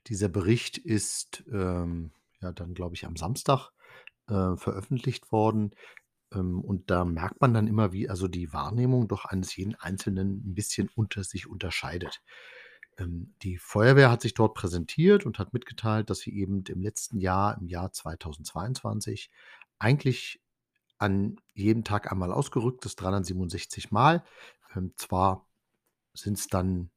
Dieser 0.06 0.28
Bericht 0.28 0.78
ist 0.78 1.44
ähm, 1.52 2.12
ja 2.40 2.52
dann, 2.52 2.74
glaube 2.74 2.94
ich, 2.94 3.06
am 3.06 3.16
Samstag 3.16 3.70
äh, 4.30 4.56
veröffentlicht 4.56 5.32
worden. 5.32 5.72
Ähm, 6.32 6.60
und 6.60 6.90
da 6.90 7.04
merkt 7.04 7.40
man 7.40 7.54
dann 7.54 7.66
immer, 7.66 7.92
wie 7.92 8.08
also 8.08 8.28
die 8.28 8.52
Wahrnehmung 8.52 9.08
doch 9.08 9.24
eines 9.24 9.54
jeden 9.56 9.74
Einzelnen 9.74 10.42
ein 10.44 10.54
bisschen 10.54 10.88
unter 10.94 11.24
sich 11.24 11.46
unterscheidet. 11.48 12.22
Ähm, 12.98 13.34
die 13.42 13.58
Feuerwehr 13.58 14.10
hat 14.10 14.22
sich 14.22 14.34
dort 14.34 14.54
präsentiert 14.54 15.26
und 15.26 15.38
hat 15.38 15.52
mitgeteilt, 15.52 16.10
dass 16.10 16.20
sie 16.20 16.34
eben 16.34 16.64
im 16.68 16.80
letzten 16.80 17.18
Jahr, 17.18 17.58
im 17.60 17.68
Jahr 17.68 17.92
2022, 17.92 19.30
eigentlich 19.78 20.40
an 20.98 21.36
jedem 21.54 21.84
Tag 21.84 22.12
einmal 22.12 22.32
ausgerückt 22.32 22.84
ist, 22.86 22.96
367 22.96 23.90
Mal. 23.90 24.24
Ähm, 24.76 24.92
zwar 24.96 25.46
sind 26.14 26.38
es 26.38 26.48
dann 26.48 26.90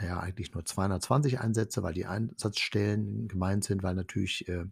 naja, 0.00 0.20
eigentlich 0.20 0.52
nur 0.54 0.64
220 0.64 1.40
Einsätze, 1.40 1.82
weil 1.82 1.94
die 1.94 2.06
Einsatzstellen 2.06 3.28
gemeint 3.28 3.64
sind, 3.64 3.82
weil 3.82 3.94
natürlich 3.94 4.48
äh, 4.48 4.64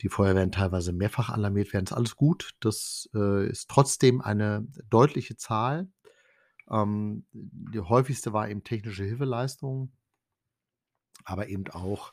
die 0.00 0.08
Feuerwehren 0.08 0.52
teilweise 0.52 0.92
mehrfach 0.92 1.30
alarmiert 1.30 1.72
werden. 1.72 1.84
Ist 1.84 1.92
alles 1.92 2.16
gut. 2.16 2.54
Das 2.60 3.08
äh, 3.14 3.46
ist 3.48 3.70
trotzdem 3.70 4.20
eine 4.20 4.66
deutliche 4.90 5.36
Zahl. 5.36 5.88
Ähm, 6.70 7.26
die 7.32 7.80
häufigste 7.80 8.32
war 8.32 8.48
eben 8.48 8.64
technische 8.64 9.04
Hilfeleistung, 9.04 9.92
aber 11.24 11.48
eben 11.48 11.68
auch 11.70 12.12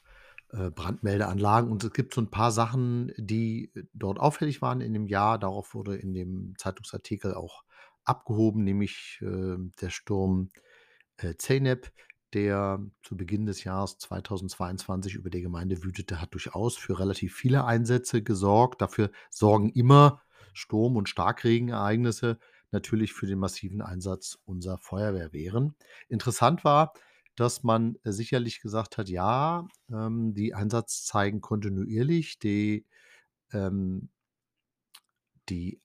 äh, 0.50 0.70
Brandmeldeanlagen. 0.70 1.72
Und 1.72 1.84
es 1.84 1.94
gibt 1.94 2.14
so 2.14 2.22
ein 2.22 2.30
paar 2.30 2.52
Sachen, 2.52 3.14
die 3.18 3.72
dort 3.94 4.20
auffällig 4.20 4.62
waren 4.62 4.82
in 4.82 4.94
dem 4.94 5.08
Jahr. 5.08 5.40
Darauf 5.40 5.74
wurde 5.74 5.96
in 5.96 6.14
dem 6.14 6.54
Zeitungsartikel 6.58 7.34
auch 7.34 7.64
abgehoben, 8.04 8.64
nämlich 8.64 9.20
äh, 9.22 9.56
der 9.82 9.90
Sturm 9.90 10.50
äh, 11.18 11.36
Zeynep, 11.38 11.92
der 12.34 12.86
zu 13.04 13.18
Beginn 13.18 13.46
des 13.46 13.64
Jahres 13.64 13.98
2022 13.98 15.16
über 15.16 15.30
die 15.30 15.42
Gemeinde 15.42 15.84
wütete, 15.84 16.22
hat 16.22 16.34
durchaus 16.34 16.78
für 16.78 17.00
relativ 17.00 17.36
viele 17.36 17.66
Einsätze 17.66 18.24
gesorgt. 18.24 18.82
Dafür 18.82 19.12
sorgen 19.30 19.70
immer 19.70 20.22
Sturm- 20.54 20.98
und 20.98 21.10
Starkregenereignisse 21.10 22.40
natürlich 22.72 23.14
für 23.14 23.28
den 23.28 23.40
massiven 23.40 23.82
Einsatz 23.82 24.40
unserer 24.46 24.78
Feuerwehrwehren. 24.78 25.76
Interessant 26.08 26.64
war, 26.64 26.94
dass 27.36 27.64
man 27.64 27.98
sicherlich 28.04 28.62
gesagt 28.62 28.98
hat, 28.98 29.10
ja, 29.10 29.68
ähm, 29.90 30.34
die 30.34 30.54
Einsatz 30.54 31.06
zeigen 31.06 31.42
kontinuierlich, 31.42 32.40
die, 32.40 32.86
ähm, 33.52 34.10
die 35.50 35.82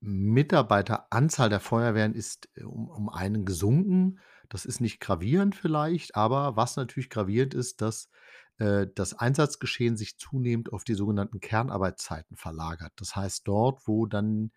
Mitarbeiteranzahl 0.00 1.50
der 1.50 1.60
Feuerwehren 1.60 2.14
ist 2.14 2.48
äh, 2.54 2.64
um, 2.64 2.88
um 2.88 3.08
einen 3.08 3.44
gesunken. 3.44 4.18
Das 4.50 4.66
ist 4.66 4.80
nicht 4.80 5.00
gravierend 5.00 5.54
vielleicht, 5.54 6.16
aber 6.16 6.56
was 6.56 6.76
natürlich 6.76 7.08
gravierend 7.08 7.54
ist, 7.54 7.80
dass 7.80 8.10
äh, 8.58 8.88
das 8.94 9.14
Einsatzgeschehen 9.14 9.96
sich 9.96 10.18
zunehmend 10.18 10.72
auf 10.72 10.84
die 10.84 10.94
sogenannten 10.94 11.40
Kernarbeitszeiten 11.40 12.36
verlagert. 12.36 12.92
Das 12.96 13.16
heißt, 13.16 13.46
dort, 13.46 13.86
wo 13.86 14.06
dann 14.06 14.50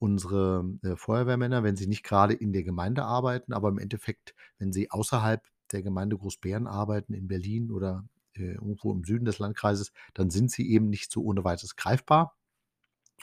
unsere 0.00 0.64
äh, 0.82 0.96
Feuerwehrmänner, 0.96 1.62
wenn 1.62 1.76
sie 1.76 1.86
nicht 1.86 2.02
gerade 2.02 2.34
in 2.34 2.52
der 2.52 2.64
Gemeinde 2.64 3.04
arbeiten, 3.04 3.52
aber 3.52 3.68
im 3.68 3.78
Endeffekt, 3.78 4.34
wenn 4.58 4.72
sie 4.72 4.90
außerhalb 4.90 5.42
der 5.72 5.82
Gemeinde 5.82 6.18
Großbären 6.18 6.66
arbeiten, 6.66 7.14
in 7.14 7.28
Berlin 7.28 7.70
oder 7.70 8.04
äh, 8.34 8.54
irgendwo 8.54 8.92
im 8.92 9.04
Süden 9.04 9.24
des 9.24 9.38
Landkreises, 9.38 9.92
dann 10.14 10.30
sind 10.30 10.50
sie 10.50 10.68
eben 10.68 10.90
nicht 10.90 11.12
so 11.12 11.22
ohne 11.22 11.44
weiteres 11.44 11.76
greifbar. 11.76 12.36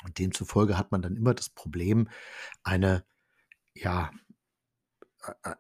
Und 0.06 0.18
demzufolge 0.18 0.78
hat 0.78 0.92
man 0.92 1.02
dann 1.02 1.18
immer 1.18 1.34
das 1.34 1.50
Problem, 1.50 2.10
eine, 2.64 3.06
ja, 3.74 4.12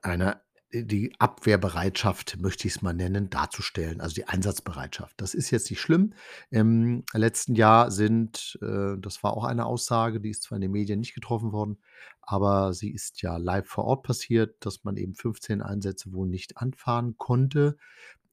eine 0.02 0.45
die 0.74 1.14
Abwehrbereitschaft, 1.20 2.38
möchte 2.42 2.68
ich 2.68 2.76
es 2.76 2.82
mal 2.82 2.94
nennen, 2.94 3.30
darzustellen, 3.30 4.02
also 4.02 4.16
die 4.16 4.28
Einsatzbereitschaft. 4.28 5.14
Das 5.18 5.34
ist 5.34 5.52
jetzt 5.52 5.70
nicht 5.70 5.80
schlimm. 5.80 6.14
Im 6.50 7.04
letzten 7.14 7.56
Jahr 7.56 7.92
sind, 7.92 8.58
äh, 8.62 8.98
das 9.00 9.24
war 9.24 9.36
auch 9.38 9.46
eine 9.46 9.66
Aussage, 9.66 10.20
die 10.20 10.32
ist 10.32 10.44
zwar 10.44 10.58
in 10.58 10.64
den 10.64 10.72
Medien 10.72 11.00
nicht 11.00 11.14
getroffen 11.14 11.52
worden, 11.52 11.78
aber 12.22 12.74
sie 12.74 12.92
ist 12.92 13.22
ja 13.22 13.38
live 13.38 13.68
vor 13.68 13.86
Ort 13.86 14.04
passiert, 14.04 14.66
dass 14.66 14.84
man 14.84 14.98
eben 14.98 15.16
15 15.16 15.62
Einsätze 15.62 16.12
wohl 16.14 16.28
nicht 16.28 16.58
anfahren 16.58 17.16
konnte. 17.18 17.78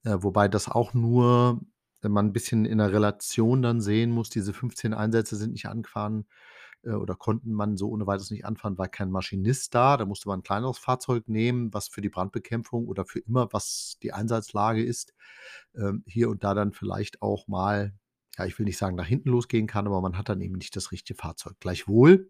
Äh, 0.05 0.17
wobei 0.21 0.49
das 0.49 0.69
auch 0.69 0.95
nur, 0.95 1.61
wenn 2.01 2.12
man 2.12 2.27
ein 2.27 2.33
bisschen 2.33 2.65
in 2.65 2.79
der 2.79 2.93
Relation 2.93 3.62
dann 3.62 3.81
sehen 3.81 4.11
muss, 4.11 4.31
diese 4.31 4.53
15 4.53 4.95
Einsätze 4.95 5.37
sind 5.37 5.53
nicht 5.53 5.67
angefahren 5.67 6.27
äh, 6.85 6.91
oder 6.91 7.15
konnten 7.15 7.53
man 7.53 7.77
so 7.77 7.89
ohne 7.91 8.07
weiteres 8.07 8.31
nicht 8.31 8.45
anfahren, 8.45 8.79
war 8.79 8.89
kein 8.89 9.11
Maschinist 9.11 9.75
da. 9.75 9.97
Da 9.97 10.05
musste 10.05 10.29
man 10.29 10.41
ein 10.41 10.43
kleineres 10.43 10.79
Fahrzeug 10.79 11.29
nehmen, 11.29 11.73
was 11.73 11.89
für 11.89 12.01
die 12.01 12.09
Brandbekämpfung 12.09 12.87
oder 12.87 13.05
für 13.05 13.21
immer, 13.21 13.53
was 13.53 13.99
die 14.03 14.12
Einsatzlage 14.12 14.83
ist, 14.83 15.15
ähm, 15.75 16.05
hier 16.07 16.29
und 16.31 16.45
da 16.45 16.55
dann 16.55 16.73
vielleicht 16.73 17.23
auch 17.23 17.49
mal, 17.49 17.95
ja, 18.39 18.47
ich 18.47 18.59
will 18.59 18.67
nicht 18.67 18.79
sagen, 18.79 18.97
nach 18.97 19.07
hinten 19.07 19.31
losgehen 19.31 19.67
kann, 19.67 19.87
aber 19.87 20.01
man 20.01 20.19
hat 20.19 20.29
dann 20.29 20.41
eben 20.41 20.57
nicht 20.57 20.77
das 20.77 20.93
richtige 20.93 21.19
Fahrzeug. 21.19 21.57
Gleichwohl 21.61 22.29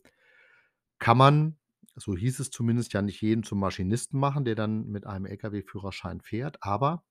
kann 0.98 1.18
man, 1.18 1.58
so 1.96 2.16
hieß 2.16 2.40
es 2.40 2.50
zumindest, 2.50 2.92
ja 2.92 3.02
nicht 3.02 3.20
jeden 3.20 3.42
zum 3.42 3.58
Maschinisten 3.58 4.18
machen, 4.18 4.44
der 4.44 4.54
dann 4.54 4.86
mit 4.88 5.06
einem 5.06 5.26
Lkw-Führerschein 5.26 6.20
fährt, 6.20 6.62
aber 6.62 7.04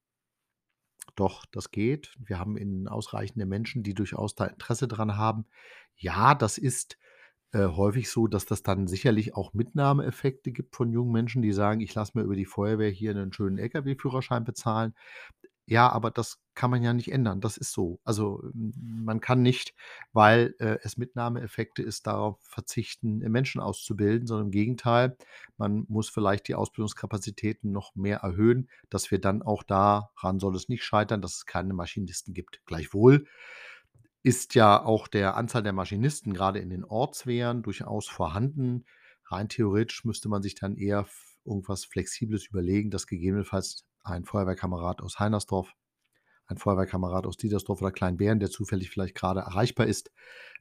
doch, 1.16 1.46
das 1.52 1.72
geht. 1.72 2.16
Wir 2.20 2.40
haben 2.40 2.58
in 2.58 2.88
ausreichende 2.88 3.46
Menschen, 3.46 3.84
die 3.84 3.94
durchaus 3.94 4.36
da 4.36 4.46
Interesse 4.46 4.88
dran 4.88 5.18
haben. 5.18 5.46
Ja, 5.96 6.36
das 6.36 6.58
ist 6.58 6.98
äh, 7.54 7.66
häufig 7.68 8.10
so, 8.10 8.28
dass 8.28 8.46
das 8.46 8.64
dann 8.64 8.88
sicherlich 8.88 9.36
auch 9.36 9.54
Mitnahmeeffekte 9.54 10.52
gibt 10.52 10.76
von 10.76 10.92
jungen 10.92 11.12
Menschen, 11.12 11.42
die 11.42 11.52
sagen: 11.54 11.82
„Ich 11.82 11.94
lasse 11.96 12.18
mir 12.18 12.24
über 12.24 12.36
die 12.36 12.46
Feuerwehr 12.46 12.90
hier 12.90 13.12
einen 13.12 13.34
schönen 13.34 13.58
Lkw-Führerschein 13.58 14.44
bezahlen.“ 14.44 14.94
Ja, 15.68 15.90
aber 15.90 16.12
das 16.12 16.40
kann 16.56 16.72
man 16.72 16.84
ja 16.84 16.94
nicht 16.94 17.12
ändern. 17.12 17.40
Das 17.42 17.58
ist 17.58 17.72
so. 17.72 18.00
Also, 18.04 18.44
man 18.54 19.22
kann 19.22 19.42
nicht, 19.42 19.74
weil, 20.12 20.56
äh, 20.60 20.78
es 20.84 20.98
Mitnahmeeffekte 20.98 21.82
ist, 21.84 22.08
darauf 22.08 22.40
verzichten, 22.42 23.20
Menschen 23.20 23.62
auszubilden, 23.62 24.28
sondern 24.28 24.48
im 24.48 24.52
Gegenteil, 24.52 25.16
man 25.58 25.86
muss 25.88 26.10
vielleicht 26.10 26.48
die 26.50 26.56
Ausbildungskapazitäten 26.56 27.72
noch 27.72 27.96
mehr 27.96 28.18
erhöhen, 28.20 28.70
dass 28.90 29.12
wir 29.12 29.20
dann 29.22 29.42
auch 29.44 29.64
daran 29.64 30.40
soll 30.40 30.56
es 30.56 30.68
nicht 30.70 30.84
scheitern, 30.84 31.22
dass 31.22 31.36
es 31.38 31.46
keine 31.46 31.74
Maschinisten 31.74 32.34
gibt. 32.34 32.62
Gleichwohl 32.66 33.26
ist 34.24 34.56
ja 34.56 34.84
auch 34.84 35.08
der 35.08 35.36
Anzahl 35.36 35.64
der 35.64 35.74
Maschinisten 35.74 36.34
gerade 36.34 36.60
in 36.60 36.70
den 36.70 36.84
Ortswehren 36.84 37.64
durchaus 37.64 38.08
vorhanden. 38.08 38.86
Rein 39.26 39.50
theoretisch 39.50 40.06
müsste 40.06 40.30
man 40.30 40.42
sich 40.44 40.56
dann 40.56 40.76
eher 40.76 41.08
irgendwas 41.46 41.86
Flexibles 41.86 42.48
überlegen, 42.48 42.92
dass 42.92 43.08
gegebenenfalls 43.08 43.86
ein 44.04 44.26
Feuerwehrkamerad 44.26 45.02
aus 45.02 45.20
Heinersdorf, 45.20 45.74
ein 46.48 46.58
Feuerwehrkamerad 46.58 47.26
aus 47.26 47.38
Diedersdorf 47.38 47.82
oder 47.82 47.92
Kleinbären, 47.92 48.40
der 48.40 48.50
zufällig 48.50 48.90
vielleicht 48.90 49.16
gerade 49.16 49.40
erreichbar 49.40 49.88
ist, 49.88 50.12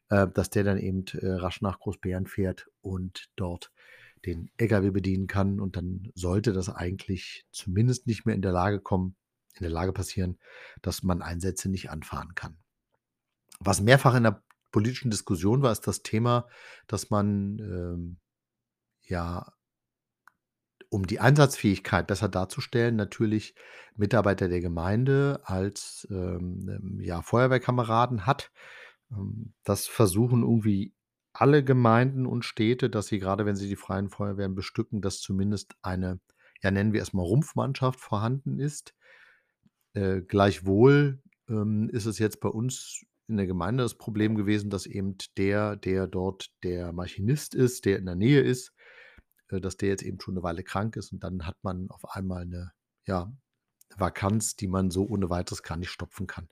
äh, 0.08 0.28
dass 0.28 0.50
der 0.50 0.64
dann 0.64 0.78
eben 0.78 1.04
äh, 1.18 1.32
rasch 1.32 1.60
nach 1.60 1.80
Großbären 1.80 2.26
fährt 2.26 2.68
und 2.80 3.28
dort 3.36 3.72
den 4.24 4.50
LKW 4.56 4.90
bedienen 4.90 5.26
kann. 5.26 5.60
Und 5.60 5.76
dann 5.76 6.10
sollte 6.14 6.52
das 6.52 6.68
eigentlich 6.68 7.46
zumindest 7.50 8.06
nicht 8.06 8.24
mehr 8.24 8.34
in 8.34 8.42
der 8.42 8.52
Lage 8.52 8.80
kommen, 8.80 9.16
in 9.54 9.62
der 9.64 9.70
Lage 9.70 9.92
passieren, 9.92 10.38
dass 10.80 11.02
man 11.02 11.22
Einsätze 11.22 11.68
nicht 11.68 11.90
anfahren 11.90 12.34
kann. 12.34 12.58
Was 13.60 13.80
mehrfach 13.80 14.14
in 14.14 14.24
der 14.24 14.42
politischen 14.72 15.10
Diskussion 15.10 15.62
war, 15.62 15.72
ist 15.72 15.86
das 15.86 16.02
Thema, 16.02 16.48
dass 16.86 17.10
man, 17.10 17.58
ähm, 17.58 18.18
ja 19.02 19.52
um 20.90 21.06
die 21.06 21.20
Einsatzfähigkeit 21.20 22.08
besser 22.08 22.28
darzustellen, 22.28 22.96
natürlich 22.96 23.54
Mitarbeiter 23.94 24.48
der 24.48 24.60
Gemeinde 24.60 25.40
als, 25.44 26.06
ähm, 26.10 26.68
ähm, 26.68 27.00
ja, 27.00 27.22
Feuerwehrkameraden 27.22 28.26
hat. 28.26 28.50
Ähm, 29.12 29.54
das 29.64 29.86
versuchen 29.86 30.42
irgendwie 30.42 30.92
alle 31.32 31.62
Gemeinden 31.62 32.26
und 32.26 32.44
Städte, 32.44 32.90
dass 32.90 33.06
sie 33.06 33.20
grade 33.20 33.46
wenn 33.46 33.54
sie 33.54 33.68
die 33.68 33.76
freien 33.76 34.10
Feuerwehren 34.10 34.56
bestücken, 34.56 35.00
dass 35.00 35.20
zumindest 35.20 35.76
eine, 35.80 36.18
ja, 36.60 36.72
nennen 36.72 36.92
wir 36.92 37.02
es 37.02 37.12
mal 37.12 37.22
Rumpfmannschaft 37.22 38.00
vorhanden 38.00 38.58
ist. 38.58 38.94
Äh, 39.94 40.22
gleichwohl, 40.22 41.22
ähm, 41.48 41.88
ist 41.90 42.06
es 42.06 42.18
jetzt 42.18 42.40
bei 42.40 42.48
uns 42.48 43.06
in 43.30 43.36
der 43.38 43.46
Gemeinde 43.46 43.82
das 43.84 43.94
Problem 43.96 44.36
gewesen, 44.36 44.70
dass 44.70 44.86
eben 44.86 45.16
der, 45.38 45.76
der 45.76 46.06
dort 46.06 46.50
der 46.64 46.92
Maschinist 46.92 47.54
ist, 47.54 47.84
der 47.86 47.98
in 47.98 48.06
der 48.06 48.16
Nähe 48.16 48.40
ist 48.40 48.72
äh, 49.50 49.60
dass 49.60 49.76
der 49.76 49.88
jetzt 49.90 50.02
eben 50.02 50.20
schon 50.20 50.34
'ne 50.34 50.42
Weile 50.42 50.62
krank 50.64 50.96
ist 50.96 51.12
und 51.12 51.22
dann 51.24 51.46
hat 51.46 51.56
man 51.62 51.90
auf 51.90 52.04
einmal 52.14 52.46
'ne, 52.46 52.72
ja, 53.06 53.32
Vakanz, 53.96 54.56
die 54.56 54.68
man 54.68 54.90
so 54.90 55.06
ohne 55.06 55.30
Weiteres 55.30 55.62
gar 55.62 55.76
nicht 55.76 55.90
stopfen 55.90 56.26
kann. 56.26 56.48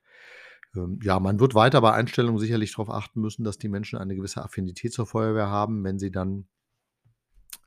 Ähm, 0.76 0.98
ja, 1.02 1.20
man 1.20 1.40
wird 1.40 1.54
weiter 1.54 1.80
bei 1.80 1.92
Einstellungen 1.92 2.40
sicherlich 2.40 2.72
drauf 2.74 2.90
achten 2.90 3.20
müssen, 3.20 3.44
dass 3.44 3.58
die 3.58 3.68
Menschen 3.68 3.98
eine 3.98 4.16
gewisse 4.16 4.42
Affinität 4.44 4.92
zur 4.92 5.06
Feuerwehr 5.06 5.48
haben. 5.48 5.84
Wenn 5.84 5.98
sie 5.98 6.10
dann 6.12 6.48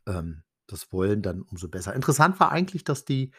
ähm, 0.08 0.44
das 0.68 0.92
wollen, 0.94 1.22
dann 1.22 1.42
umso 1.42 1.68
besser. 1.70 1.94
Interessant 1.96 2.40
war 2.40 2.52
eigentlich, 2.52 2.84
dass 2.84 3.06
die 3.06 3.32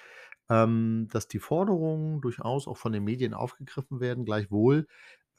ähm, 0.50 1.08
dass 1.12 1.28
die 1.28 1.38
Forderungen 1.38 2.20
durchaus 2.20 2.66
auch 2.68 2.76
von 2.76 2.92
den 2.92 3.04
Medien 3.04 3.34
aufgegriffen 3.34 4.00
werden. 4.00 4.24
Gleichwohl, 4.24 4.88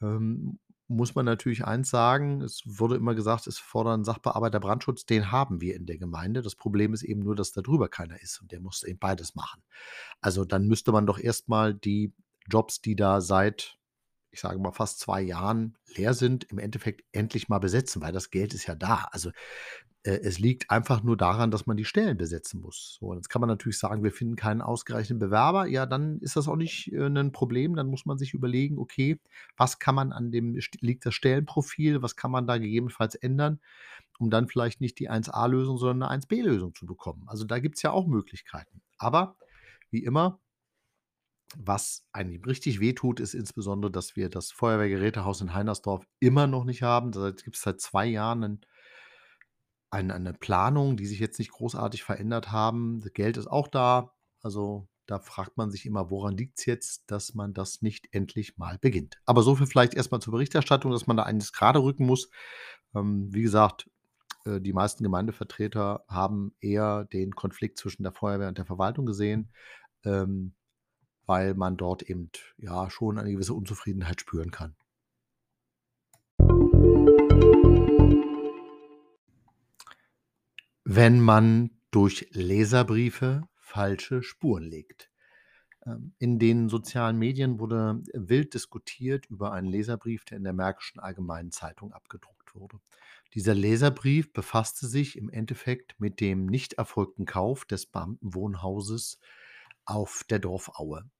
ähm, 0.02 0.58
muss 0.86 1.14
man 1.14 1.24
natürlich 1.24 1.64
eins 1.64 1.90
sagen, 1.90 2.42
es 2.42 2.62
wurde 2.66 2.96
immer 2.96 3.14
gesagt, 3.14 3.46
es 3.46 3.58
fordern 3.58 4.04
Sachbearbeiter 4.04 4.60
Brandschutz, 4.60 5.06
den 5.06 5.32
haben 5.32 5.60
wir 5.60 5.76
in 5.76 5.86
der 5.86 5.96
Gemeinde. 5.96 6.42
Das 6.42 6.56
Problem 6.56 6.92
ist 6.92 7.02
eben 7.02 7.20
nur, 7.22 7.34
dass 7.34 7.52
da 7.52 7.62
drüber 7.62 7.88
keiner 7.88 8.20
ist 8.20 8.40
und 8.40 8.52
der 8.52 8.60
muss 8.60 8.82
eben 8.82 8.98
beides 8.98 9.34
machen. 9.34 9.62
Also, 10.20 10.44
dann 10.44 10.66
müsste 10.66 10.92
man 10.92 11.06
doch 11.06 11.18
erst 11.18 11.48
mal 11.48 11.74
die 11.74 12.12
Jobs, 12.50 12.80
die 12.82 12.96
da 12.96 13.20
seit, 13.20 13.78
ich 14.34 14.40
sage 14.42 14.58
mal, 14.60 14.72
fast 14.72 15.00
2 15.00 15.22
Jahren 15.22 15.76
leer 15.96 16.14
sind, 16.14 16.44
im 16.44 16.58
Endeffekt 16.58 17.04
endlich 17.12 17.48
mal 17.48 17.60
besetzen, 17.60 18.02
weil 18.02 18.12
das 18.12 18.30
Geld 18.30 18.54
ist 18.54 18.66
ja 18.66 18.74
da. 18.76 19.08
Also, 19.12 19.30
äh, 20.04 20.12
es 20.22 20.38
liegt 20.40 20.70
einfach 20.70 21.02
nur 21.04 21.16
daran, 21.16 21.50
dass 21.52 21.66
man 21.66 21.76
die 21.78 21.84
Stellen 21.86 22.16
besetzen 22.18 22.60
muss. 22.60 22.98
So, 23.00 23.08
und 23.08 23.16
jetzt 23.18 23.28
kann 23.30 23.40
man 23.40 23.48
natürlich 23.50 23.78
sagen, 23.78 24.04
wir 24.04 24.12
finden 24.12 24.36
keinen 24.36 24.62
ausgereichenden 24.62 25.20
Bewerber. 25.28 25.66
Ja, 25.66 25.86
dann 25.86 26.20
ist 26.20 26.36
das 26.36 26.48
auch 26.48 26.56
nicht, 26.56 26.92
äh, 26.92 27.08
'nen 27.10 27.32
Problem. 27.32 27.76
Dann 27.76 27.88
muss 27.88 28.06
man 28.06 28.18
sich 28.18 28.34
überlegen: 28.34 28.78
„Okay, 28.78 29.20
was 29.56 29.78
kann 29.80 29.94
man 29.96 30.12
an 30.12 30.32
dem 30.32 30.58
liegt 30.80 31.06
das 31.06 31.14
Stellenprofil? 31.14 32.02
Was 32.02 32.16
kann 32.16 32.30
man 32.32 32.46
da 32.46 32.58
gegebenenfalls 32.58 33.14
ändern, 33.16 33.60
um 34.20 34.30
dann 34.30 34.48
vielleicht 34.48 34.80
nicht 34.82 34.98
die 35.00 35.10
1A-Lösung, 35.10 35.78
sondern 35.78 35.98
'ne 36.00 36.08
1B-Lösung 36.10 36.74
zu 36.74 36.86
bekommen?“ 36.86 37.24
Also, 37.28 37.44
da 37.46 37.58
gibt's 37.60 37.82
ja 37.82 37.92
auch 37.92 38.06
Möglichkeiten. 38.08 38.82
Aber 38.98 39.36
wie 39.90 40.04
immer 40.04 40.40
was 41.56 42.04
einem 42.12 42.42
richtig 42.44 42.80
wehtut, 42.80 43.20
ist 43.20 43.34
insbesondere, 43.34 43.90
dass 43.92 44.16
wir 44.16 44.28
das 44.30 44.52
Feuerwehrgerätehaus 44.52 45.40
in 45.40 45.54
Heinersdorf 45.54 46.04
immer 46.20 46.46
noch 46.46 46.64
nicht 46.64 46.82
haben. 46.82 47.12
Da 47.12 47.30
gibt's 47.32 47.62
seit 47.62 47.80
2 47.80 48.06
Jahren 48.06 48.40
'nen 48.40 48.60
ein 49.90 50.10
eine 50.10 50.32
Planung, 50.34 50.96
die 50.96 51.06
sich 51.06 51.20
jetzt 51.20 51.38
nicht 51.38 51.52
großartig 51.52 52.02
verändert 52.02 52.50
haben. 52.52 53.00
Das 53.00 53.12
Geld 53.12 53.36
ist 53.36 53.46
auch 53.46 53.68
da. 53.68 54.12
Also, 54.42 54.88
da 55.06 55.18
fragt 55.20 55.56
man 55.56 55.70
sich 55.70 55.86
immer: 55.86 56.10
„Woran 56.10 56.36
liegt's 56.36 56.66
jetzt, 56.66 57.04
dass 57.10 57.34
man 57.34 57.54
das 57.54 57.82
nicht 57.82 58.08
endlich 58.12 58.56
mal 58.58 58.78
beginnt?“ 58.80 59.18
Aber 59.26 59.42
so 59.42 59.54
viel 59.56 59.66
vielleicht 59.66 59.94
erst 59.94 60.10
mal 60.12 60.20
zur 60.20 60.32
Berichterstattung, 60.32 60.90
dass 60.92 61.06
man 61.06 61.16
da 61.16 61.22
einiges 61.24 61.52
geraderücken 61.52 62.06
muss. 62.06 62.30
Ähm, 62.94 63.28
wie 63.32 63.42
gesagt, 63.42 63.88
äh, 64.46 64.60
die 64.60 64.72
meisten 64.74 65.04
Gemeindevertreter 65.04 66.04
haben 66.08 66.54
eher 66.60 67.04
den 67.06 67.34
Konflikt 67.34 67.78
zwischen 67.78 68.04
der 68.04 68.12
Feuerwehr 68.12 68.48
und 68.48 68.58
der 68.58 68.66
Verwaltung 68.66 69.06
gesehen, 69.06 69.52
ähm, 70.04 70.54
weil 71.26 71.54
man 71.54 71.76
dort 71.76 72.02
eben, 72.02 72.30
ja, 72.56 72.90
schon 72.90 73.18
eine 73.18 73.30
gewisse 73.30 73.54
Unzufriedenheit 73.54 74.20
spüren 74.20 74.50
kann. 74.50 74.74
Wenn 80.84 81.20
man 81.20 81.70
durch 81.90 82.26
Leserbriefe 82.32 83.48
falsche 83.74 84.22
Spuren 84.22 84.62
legt. 84.64 85.10
Ähm, 85.86 86.14
in 86.18 86.38
den 86.38 86.68
sozialen 86.68 87.18
Medien 87.18 87.58
wurde 87.58 88.02
wild 88.12 88.54
diskutiert 88.54 89.26
über 89.26 89.52
einen 89.52 89.68
Leserbrief, 89.68 90.24
der 90.24 90.38
in 90.38 90.44
der 90.44 90.52
Märkischen 90.52 91.00
Allgemeinen 91.00 91.50
Zeitung 91.50 91.92
abgedruckt 91.92 92.54
wurde. 92.54 92.78
Dieser 93.34 93.54
Leserbrief 93.54 94.32
befasste 94.32 94.86
sich 94.86 95.16
im 95.16 95.28
Endeffekt 95.28 95.94
mit 95.98 96.20
dem 96.20 96.46
nicht 96.46 96.74
erfolgten 96.74 97.26
Kauf 97.26 97.64
des 97.64 97.86
Beamtenwohnhauses 97.86 99.18
auf 99.86 100.24
der 100.28 100.38
Dorfaue. 100.38 101.10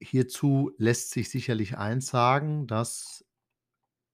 Hierzu 0.00 0.72
lässt 0.78 1.10
sich 1.10 1.30
sicherlich 1.30 1.76
eins 1.76 2.06
sagen, 2.06 2.66
dass 2.66 3.24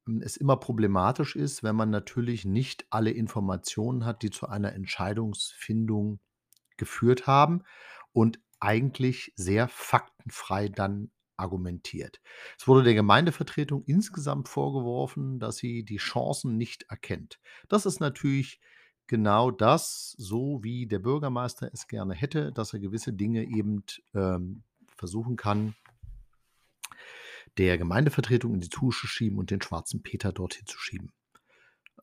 hm, 0.06 0.20
es 0.22 0.36
immer 0.36 0.56
problematisch 0.56 1.36
ist, 1.36 1.62
wenn 1.62 1.76
man 1.76 1.90
natürlich 1.90 2.44
nicht 2.44 2.86
alle 2.90 3.10
Informationen 3.10 4.04
hat, 4.04 4.22
die 4.22 4.30
zu 4.30 4.48
einer 4.48 4.72
Entscheidungsfindung 4.72 6.20
geführt 6.76 7.26
haben 7.26 7.62
und 8.12 8.40
eigentlich 8.60 9.32
sehr 9.36 9.68
faktenfrei 9.68 10.68
dann 10.68 11.10
argumentiert. 11.36 12.20
Es 12.58 12.66
wurde 12.66 12.82
der 12.82 12.94
Gemeindevertretung 12.94 13.84
insgesamt 13.84 14.48
vorgeworfen, 14.48 15.38
dass 15.38 15.58
sie 15.58 15.84
die 15.84 15.98
Chancen 15.98 16.56
nicht 16.56 16.84
erkennt. 16.84 17.38
Das 17.68 17.86
ist 17.86 18.00
natürlich 18.00 18.60
genau 19.06 19.50
das, 19.50 20.14
so 20.18 20.62
wie 20.62 20.86
der 20.86 20.98
Bürgermeister 20.98 21.70
es 21.72 21.88
gerne 21.88 22.14
hätte, 22.14 22.52
dass 22.52 22.72
er 22.72 22.80
gewisse 22.80 23.12
Dinge 23.12 23.44
eben, 23.44 23.82
ähm, 24.14 24.62
versuchen 24.96 25.36
kann 25.36 25.74
der 27.58 27.78
Gemeindevertretung 27.78 28.54
in 28.54 28.60
die 28.60 28.68
zu 28.68 28.90
schieben 28.92 29.38
und 29.38 29.50
den 29.50 29.62
schwarzen 29.62 30.02
Peter 30.02 30.32
dorthin 30.32 30.66
zu 30.66 30.78
schieben. 30.78 31.12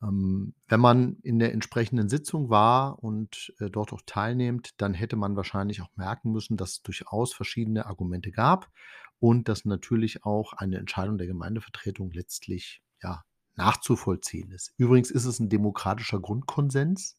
Ähm, 0.02 0.54
wenn 0.68 0.80
man 0.80 1.18
in 1.22 1.40
der 1.40 1.54
entsprechenden 1.54 2.10
Sitzung 2.10 2.50
war 2.50 3.04
und, 3.04 3.54
äh, 3.60 3.70
dort 3.70 3.94
auch 3.94 4.02
teilnimmt, 4.06 4.82
dann 4.82 4.94
hätte 4.94 5.16
man 5.16 5.36
wahrscheinlich 5.36 5.82
auch 5.82 5.96
merken 5.96 6.32
müssen, 6.32 6.58
dass 6.58 6.72
es 6.72 6.82
durchaus 6.82 7.34
verschiedene 7.34 7.86
Argumente 7.86 8.32
gab 8.32 8.72
und 9.20 9.48
dass 9.48 9.66
natürlich 9.66 10.26
auch 10.26 10.54
eine 10.54 10.78
Entscheidung 10.78 11.18
der 11.18 11.28
Gemeindevertretung 11.28 12.12
letztlich, 12.12 12.82
ja, 13.02 13.24
nachzuvollziehen 13.56 14.52
ist. 14.52 14.74
Übrigens 14.78 15.12
ist 15.12 15.26
es 15.26 15.40
'n 15.40 15.50
demokratischer 15.50 16.20
Grundkonsens, 16.20 17.18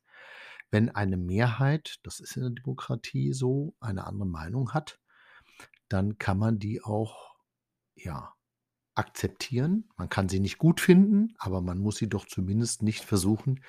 wenn 0.70 0.90
eine 0.90 1.16
Mehrheit, 1.16 1.99
das 2.05 2.20
ist 2.20 2.37
in 2.37 2.42
der 2.42 2.51
Demokratie 2.53 3.33
so, 3.33 3.75
eine 3.81 4.07
andere 4.07 4.29
Meinung 4.29 4.73
hat, 4.75 5.01
dann 5.88 6.18
kann 6.18 6.38
man 6.38 6.59
die 6.59 6.83
auch, 6.83 7.37
ja, 7.97 8.35
akzeptieren. 8.97 9.88
Man 9.97 10.09
kann 10.11 10.29
sie 10.29 10.40
nicht 10.40 10.59
gut 10.59 10.81
finden, 10.81 11.35
aber 11.38 11.61
man 11.62 11.79
muss 11.81 11.97
sie 11.99 12.09
doch 12.09 12.27
zumindest 12.27 12.83
nicht 12.83 13.05
versuchen, 13.05 13.64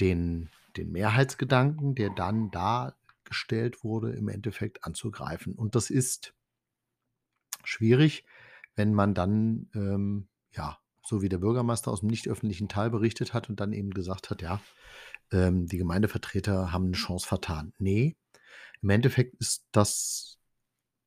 den 0.00 0.50
den 0.76 0.92
Mehrheitsgedanken, 0.92 1.94
der 1.96 2.10
dann 2.10 2.50
dargestellt 2.50 3.84
wurde, 3.84 4.12
im 4.12 4.28
Endeffekt 4.28 4.84
anzugreifen. 4.84 5.54
Und 5.54 5.74
das 5.76 5.90
ist 5.90 6.34
schwierig, 7.64 8.24
wenn 8.76 8.94
man 8.94 9.14
dann, 9.14 9.68
ähm, 9.74 10.28
ja, 10.52 10.78
so 11.06 11.22
wie 11.22 11.28
der 11.30 11.38
Bürgermeister 11.38 11.90
aus'm 11.92 12.06
nicht 12.06 12.28
öffentlichen 12.28 12.68
Teil 12.68 12.90
berichtet 12.90 13.34
hat 13.34 13.50
und 13.50 13.60
dann 13.60 13.72
eben 13.72 13.90
gesagt 13.92 14.30
hat: 14.30 14.42
„Ja, 14.42 14.60
ähm, 15.32 15.66
die 15.66 15.78
Gemeindevertreter 15.78 16.72
haben 16.72 16.86
'ne 16.90 16.96
Chance 16.96 17.26
vertan.“ 17.28 17.72
Ne, 17.78 18.16
im 18.82 18.90
Endeffekt 18.90 19.36
ist 19.40 19.64
das 19.72 20.38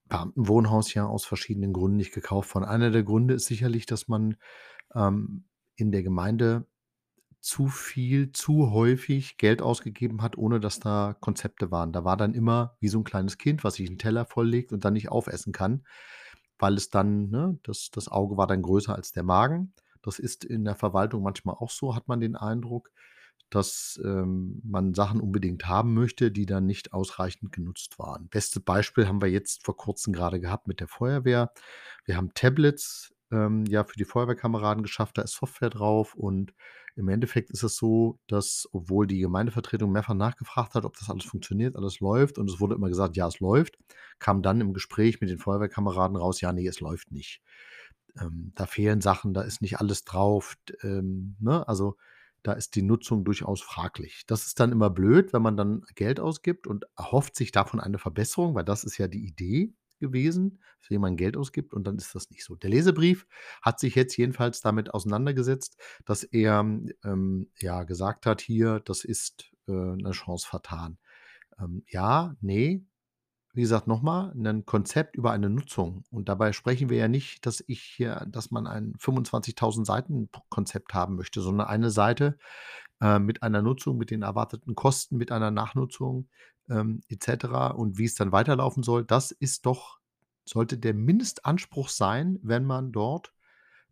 Beamtenwohnhaus 0.10 0.94
ja 0.96 1.06
aus 1.08 1.26
verschiedenen 1.26 1.74
Gründen 1.74 1.98
nicht 1.98 2.14
gekauft 2.14 2.56
worden. 2.56 2.66
Einer 2.66 2.92
der 2.92 3.04
Gründe 3.04 3.36
ist 3.36 3.48
sicherlich, 3.48 3.86
dass 3.88 4.08
man, 4.10 4.38
ähm, 4.96 5.46
in 5.78 5.92
der 5.94 6.04
Gemeinde 6.04 6.68
zu 7.42 7.68
viel, 7.70 8.32
zu 8.34 8.72
häufig 8.72 9.38
Geld 9.38 9.62
ausgegeben 9.64 10.22
hat, 10.24 10.38
ohne 10.38 10.60
dass 10.62 10.80
da 10.82 11.16
Konzepte 11.22 11.72
waren. 11.72 11.94
Da 11.94 12.04
war 12.06 12.18
dann 12.18 12.34
immer 12.36 12.78
wie 12.82 12.90
so 12.90 13.00
'n 13.00 13.04
kleines 13.06 13.38
Kind, 13.40 13.64
was 13.66 13.76
sich 13.76 13.90
'n 13.92 13.98
Teller 14.00 14.26
volllegt 14.26 14.74
und 14.74 14.86
dann 14.86 14.94
nicht 14.96 15.10
aufessen 15.12 15.54
kann, 15.54 15.86
weil 16.60 16.76
es 16.76 16.90
dann 16.92 17.30
ne, 17.32 17.60
das 17.64 17.92
das 17.92 18.10
Auge 18.10 18.38
war 18.38 18.48
dann 18.48 18.62
größer 18.64 18.96
als 18.96 19.12
der 19.14 19.24
Magen. 19.24 19.74
Das 20.08 20.20
ist 20.20 20.46
in 20.46 20.65
der 20.65 20.76
Verwaltung 20.76 21.24
manchmal 21.24 21.56
auch 21.56 21.70
so, 21.72 21.96
hat 21.96 22.08
man 22.08 22.20
den 22.22 22.36
Eindruck, 22.36 22.91
dass, 23.50 24.00
ähm, 24.04 24.62
man 24.65 24.93
Sachen 24.93 25.22
unbedingt 25.22 25.67
haben 25.67 25.93
möchte, 25.93 26.32
die 26.32 26.46
dann 26.46 26.65
nicht 26.65 26.93
ausreichend 26.93 27.52
genutzt 27.54 27.98
waren. 28.00 28.28
Beste 28.30 28.60
Beispiel 28.60 29.08
haben 29.08 29.22
wir 29.22 29.30
jetzt 29.30 29.63
vor 29.65 29.78
Kurzem 29.78 30.13
grade 30.13 30.39
gehabt 30.41 30.67
mit 30.67 30.82
der 30.82 30.88
Feuerwehr. 30.89 31.54
Wir 32.06 32.17
haben 32.17 32.34
Tablets, 32.34 33.13
ähm, 33.32 33.65
ja, 33.65 33.84
für 33.86 33.96
die 33.98 34.06
Feuerwehrkameraden 34.06 34.84
geschafft, 34.84 35.17
da 35.17 35.22
ist 35.22 35.34
Software 35.36 35.70
drauf 35.70 36.13
und 36.15 36.54
im 36.96 37.10
Endeffekt 37.10 37.52
ist 37.52 37.63
es 37.63 37.76
so, 37.78 38.20
dass, 38.28 38.67
obwohl 38.72 39.06
die 39.08 39.20
Gemeindevertretung 39.20 39.91
mehrfach 39.91 40.15
nachgefragt 40.15 40.74
hat, 40.74 40.84
ob 40.86 40.98
das 40.98 41.10
alles 41.10 41.26
funktioniert, 41.26 41.76
alles 41.76 42.00
läuft 42.00 42.38
und 42.39 42.50
es 42.50 42.60
wurde 42.60 42.76
immer 42.76 42.89
gesagt: 42.89 43.15
„Ja, 43.17 43.28
es 43.28 43.39
läuft“, 43.39 43.78
kam 44.20 44.41
dann 44.41 44.62
im 44.62 44.74
Gespräch 44.74 45.22
mit 45.22 45.30
den 45.30 45.38
Feuerwehrkameraden 45.39 46.17
raus: 46.17 46.41
„Ja, 46.41 46.52
ne, 46.54 46.65
es 46.67 46.80
läuft 46.80 47.12
nicht.“ 47.12 47.41
Ähm, 48.21 48.51
da 48.56 48.65
fehlen 48.65 49.01
Sachen, 49.01 49.34
da 49.34 49.41
ist 49.41 49.62
nicht 49.62 49.80
alles 49.80 50.03
drauf, 50.06 50.56
ähm, 50.84 51.36
ne? 51.39 51.67
Also, 51.67 51.97
da 52.43 52.53
ist 52.53 52.75
die 52.75 52.82
Nutzung 52.82 53.25
durchaus 53.25 53.62
fraglich. 53.62 54.23
Das 54.27 54.45
ist 54.47 54.60
dann 54.60 54.71
immer 54.71 54.89
blöd, 54.89 55.34
wenn 55.34 55.41
man 55.41 55.58
dann 55.58 55.84
Geld 55.95 56.19
ausgibt 56.19 56.67
und 56.67 56.86
erhofft 56.97 57.36
sich 57.36 57.51
davon 57.51 57.80
eine 57.80 57.97
Verbesserung, 57.99 58.56
weil 58.56 58.63
das 58.63 58.84
ist 58.84 58.97
ja 58.97 59.08
die 59.08 59.25
Idee 59.25 59.73
gewesen, 59.99 60.60
dass 60.80 60.89
jemand 60.89 61.17
Geld 61.17 61.36
ausgibt 61.36 61.73
und 61.73 61.86
dann 61.88 61.97
ist 61.97 62.13
das 62.15 62.30
nicht 62.30 62.43
so. 62.45 62.56
Der 62.56 62.69
Leserbrief 62.69 63.25
hat 63.62 63.80
sich 63.80 63.95
jetzt 63.95 64.15
jedenfalls 64.17 64.62
damit 64.62 64.93
auseinandergesetzt, 64.93 65.77
dass 66.06 66.23
er, 66.23 66.60
ähm, 67.03 67.49
ja, 67.60 67.84
gesagt 67.84 68.25
hat: 68.25 68.41
„Hier, 68.41 68.80
das 68.82 69.03
ist, 69.03 69.51
äh, 69.67 69.71
'ne 69.71 70.12
Chance 70.12 70.47
vertan.“ 70.47 70.97
Ähm, 71.60 71.84
ja, 71.88 72.36
ne, 72.41 72.86
wie 73.58 73.62
gesagt, 73.63 73.88
noch 73.88 74.04
mal, 74.04 74.32
'nen 74.36 74.65
Konzept 74.67 75.17
über 75.17 75.32
eine 75.32 75.50
Nutzung 75.50 76.04
und 76.12 76.30
dabei 76.30 76.54
sprechen 76.54 76.89
wir 76.89 76.98
ja 76.98 77.08
nicht, 77.10 77.46
dass 77.48 77.63
ich 77.67 77.82
hier 77.82 78.26
dass 78.30 78.52
man 78.52 78.67
ein 78.67 78.93
25.000 79.00 79.86
Seiten 79.88 80.30
Konzept 80.50 80.93
haben 80.93 81.15
möchte, 81.17 81.41
sondern 81.41 81.67
eine 81.67 81.89
Seite, 81.91 82.38
äh, 83.02 83.20
mit 83.20 83.43
einer 83.43 83.62
Nutzung, 83.63 83.98
mit 83.98 84.12
den 84.12 84.22
erwarteten 84.24 84.76
Kosten, 84.76 85.17
mit 85.17 85.32
einer 85.32 85.52
Nachnutzung, 85.52 86.30
ähm, 86.70 87.02
et 87.10 87.24
cetera 87.24 87.70
und 87.70 87.98
wie 87.98 88.06
es 88.06 88.15
dann 88.15 88.32
weiterlaufen 88.32 88.84
soll. 88.84 89.06
Das 89.06 89.32
ist 89.32 89.65
doch 89.65 90.00
sollte 90.48 90.78
der 90.78 90.93
Mindestanspruch 90.93 91.89
sein, 91.89 92.39
wenn 92.43 92.65
man 92.65 92.91
dort, 92.93 93.34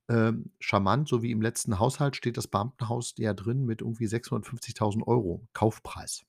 ähm, 0.10 0.52
charmant, 0.60 1.08
so 1.10 1.24
wie 1.24 1.32
im 1.32 1.42
letzten 1.42 1.80
Haushalt 1.80 2.16
steht 2.18 2.38
das 2.38 2.48
Beamtenhaus 2.48 3.16
ja 3.18 3.34
drin 3.34 3.66
mit 3.66 3.82
irgendwie 3.82 4.08
650.000 4.08 5.08
€ 5.08 5.42
Kaufpreis. 5.54 6.26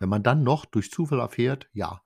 Wenn 0.00 0.08
man 0.10 0.22
dann 0.22 0.42
noch 0.42 0.64
durch 0.66 0.90
Zufall 0.90 1.20
erfährt, 1.20 1.68
ja, 1.72 2.02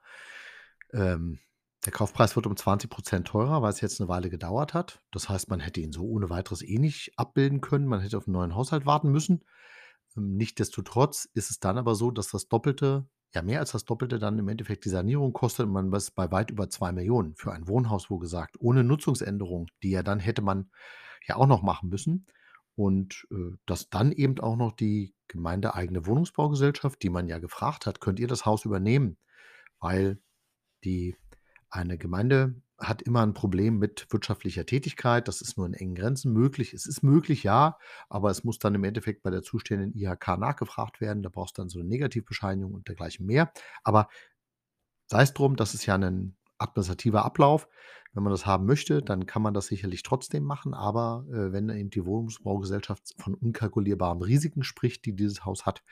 ähm, 0.94 1.38
der 1.86 1.92
Kaufpreis 1.92 2.36
wird 2.36 2.46
um 2.46 2.56
20% 2.56 3.26
teurer, 3.28 3.62
weil's 3.62 3.80
jetzt 3.80 4.00
'ne 4.00 4.08
Weile 4.08 4.30
gedauert 4.30 4.74
hat. 4.74 5.02
Das 5.12 5.28
heißt, 5.28 5.48
man 5.50 5.60
hätte 5.60 5.80
ihn 5.80 5.92
so 5.92 6.04
ohne 6.04 6.30
Weiteres 6.30 6.62
eh 6.62 6.78
nicht 6.78 7.12
abbilden 7.16 7.60
können. 7.60 7.86
Man 7.86 8.00
hätte 8.00 8.18
auf 8.18 8.26
'n 8.28 8.32
neuen 8.32 8.54
Haushalt 8.54 8.86
warten 8.86 9.10
müssen. 9.12 9.44
Ähm, 10.16 10.36
nichtsdestotrotz 10.36 11.28
ist 11.34 11.50
es 11.50 11.60
dann 11.60 11.78
aber 11.78 11.94
so, 11.96 12.10
dass 12.10 12.28
das 12.30 12.48
Doppelte 12.48 13.06
ja, 13.34 13.42
mehr 13.42 13.60
als 13.60 13.72
das 13.72 13.84
Doppelte 13.84 14.18
dann 14.18 14.38
im 14.40 14.48
Endeffekt 14.48 14.84
die 14.86 14.88
Sanierung 14.90 15.32
kostet 15.34 15.68
man 15.68 15.92
ist 15.92 16.12
bei 16.16 16.32
weit 16.32 16.50
über 16.50 16.68
2.000.000 16.70 17.38
für 17.38 17.52
ein 17.52 17.68
Wohnhaus, 17.68 18.10
wo 18.10 18.18
gesagt, 18.18 18.56
ohne 18.60 18.84
Nutzungsänderung, 18.84 19.68
die 19.84 19.90
ja 19.90 20.02
dann 20.02 20.20
hätte 20.20 20.42
man 20.42 20.70
ja 21.28 21.36
auch 21.36 21.46
noch 21.46 21.62
machen 21.62 21.90
müssen. 21.90 22.26
Und, 22.76 23.26
äh, 23.32 23.56
dass 23.66 23.90
dann 23.90 24.12
eben 24.12 24.40
auch 24.40 24.56
noch 24.56 24.72
die 24.72 25.14
gemeindeeigene 25.28 26.06
Wohnungsbaugesellschaft, 26.06 27.02
die 27.02 27.10
man 27.10 27.28
ja 27.28 27.38
gefragt 27.38 27.86
hat: 27.86 28.00
„Könnt 28.00 28.20
ihr 28.20 28.28
das 28.28 28.46
Haus 28.46 28.64
übernehmen?“ 28.66 29.18
Weil 29.80 30.20
die 30.84 31.16
eine 31.70 31.98
Gemeinde 31.98 32.54
hat 32.78 33.02
immer 33.02 33.22
'n 33.22 33.34
Problem 33.34 33.78
mit 33.78 34.06
wirtschaftlicher 34.10 34.66
Tätigkeit. 34.66 35.28
Das 35.28 35.42
ist 35.42 35.56
nur 35.58 35.66
in 35.66 35.74
engen 35.74 35.94
Grenzen 35.94 36.32
möglich. 36.32 36.74
Es 36.74 36.86
ist 36.86 37.02
möglich, 37.02 37.42
ja, 37.44 37.78
aber 38.08 38.30
es 38.30 38.44
muss 38.44 38.58
dann 38.58 38.74
im 38.74 38.84
Endeffekt 38.84 39.22
bei 39.22 39.30
der 39.30 39.42
zuständigen 39.42 39.94
IHK 39.98 40.36
nachgefragt 40.38 41.00
werden. 41.00 41.22
Da 41.22 41.28
brauchst 41.30 41.58
du 41.58 41.62
dann 41.62 41.68
so 41.70 41.78
'ne 41.80 41.86
Negativbescheinigung 41.86 42.74
und 42.74 42.88
dergleichen 42.88 43.26
mehr. 43.26 43.52
Aber 43.84 44.08
sei's 45.08 45.34
drum, 45.34 45.56
das 45.56 45.74
ist 45.74 45.86
ja 45.86 45.98
'nen 45.98 46.36
administrativer 46.58 47.24
Ablauf. 47.24 47.68
Wenn 48.12 48.22
man 48.24 48.32
das 48.32 48.46
haben 48.46 48.66
möchte, 48.66 49.02
dann 49.02 49.26
kann 49.26 49.42
man 49.42 49.54
das 49.54 49.66
sicherlich 49.66 50.02
trotzdem 50.04 50.44
machen, 50.44 50.74
aber, 50.74 51.24
äh, 51.32 51.52
wenn 51.52 51.68
eben 51.70 51.90
die 51.90 52.04
Wohnungsbaugesellschaft 52.06 53.14
von 53.18 53.34
unkalkulierbaren 53.34 54.22
Risiken 54.22 54.62
spricht, 54.64 55.04
die 55.06 55.14
dieses 55.16 55.44
Haus 55.44 55.66
hat 55.66 55.82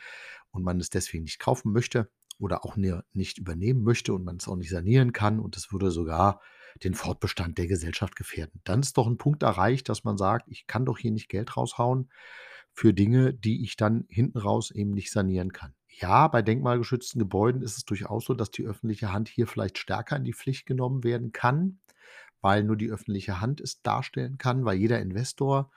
und 0.52 0.62
man 0.64 0.80
es 0.80 0.90
deswegen 0.90 1.24
nicht 1.24 1.40
kaufen 1.40 1.72
möchte 1.72 2.10
oder 2.38 2.64
auch 2.64 2.76
ne 2.76 3.04
nicht 3.12 3.38
übernehmen 3.38 3.82
möchte 3.82 4.12
und 4.14 4.24
man 4.24 4.36
es 4.36 4.48
auch 4.48 4.56
nicht 4.56 4.70
sanieren 4.70 5.12
kann 5.12 5.40
und 5.40 5.56
das 5.56 5.72
würde 5.72 5.90
sogar 5.90 6.40
den 6.84 6.94
Fortbestand 6.94 7.58
der 7.58 7.66
Gesellschaft 7.66 8.16
gefährden. 8.16 8.60
Dann 8.64 8.80
ist 8.80 8.96
doch 8.98 9.06
'n 9.08 9.18
Punkt 9.18 9.42
erreicht, 9.42 9.88
dass 9.88 10.04
man 10.04 10.16
sagt: 10.18 10.48
„Ich 10.48 10.66
kann 10.66 10.84
doch 10.86 10.98
hier 10.98 11.10
nicht 11.12 11.28
Geld 11.28 11.56
raushauen 11.56 12.10
für 12.72 12.94
Dinge, 12.94 13.34
die 13.34 13.62
ich 13.64 13.76
dann 13.76 14.04
hinten 14.08 14.38
raus 14.38 14.70
eben 14.70 14.92
nicht 14.92 15.10
sanieren 15.12 15.52
kann.“ 15.52 15.74
Ja, 15.88 16.28
bei 16.28 16.42
denkmalgeschützten 16.42 17.18
Gebäuden 17.18 17.62
ist 17.62 17.76
es 17.76 17.84
durchaus 17.84 18.26
so, 18.26 18.34
dass 18.34 18.50
die 18.52 18.64
öffentliche 18.64 19.12
Hand 19.12 19.28
hier 19.28 19.46
vielleicht 19.48 19.78
stärker 19.78 20.16
in 20.16 20.24
die 20.24 20.32
Pflicht 20.34 20.66
genommen 20.66 21.02
werden 21.04 21.32
kann, 21.32 21.80
weil 22.42 22.62
nur 22.64 22.76
die 22.76 22.90
öffentliche 22.90 23.40
Hand 23.40 23.60
es 23.60 23.82
darstellen 23.82 24.38
kann, 24.38 24.64
weil 24.64 24.78
jeder 24.78 25.00
Investor, 25.00 25.72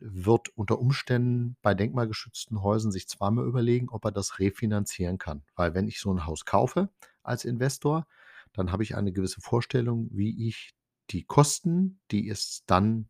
wird 0.00 0.50
unter 0.56 0.80
Umständen 0.80 1.56
bei 1.62 1.74
denkmalgeschützten 1.74 2.62
Häusern 2.62 2.92
sich 2.92 3.08
zweimal 3.08 3.46
überlegen, 3.46 3.88
ob 3.90 4.04
er 4.06 4.12
das 4.12 4.38
refinanzieren 4.40 5.18
kann. 5.18 5.42
Weil 5.56 5.74
wenn 5.74 5.88
ich 5.88 6.00
so 6.00 6.10
'n 6.12 6.26
Haus 6.26 6.44
kaufe 6.46 6.90
als 7.22 7.44
Investor, 7.44 8.06
dann 8.52 8.72
habe 8.72 8.82
ich 8.84 8.96
eine 8.96 9.12
gewisse 9.12 9.40
Vorstellung, 9.40 10.08
wie 10.12 10.48
ich 10.48 10.74
die 11.10 11.24
Kosten, 11.24 12.00
die 12.10 12.28
es 12.30 12.64
dann 12.66 13.08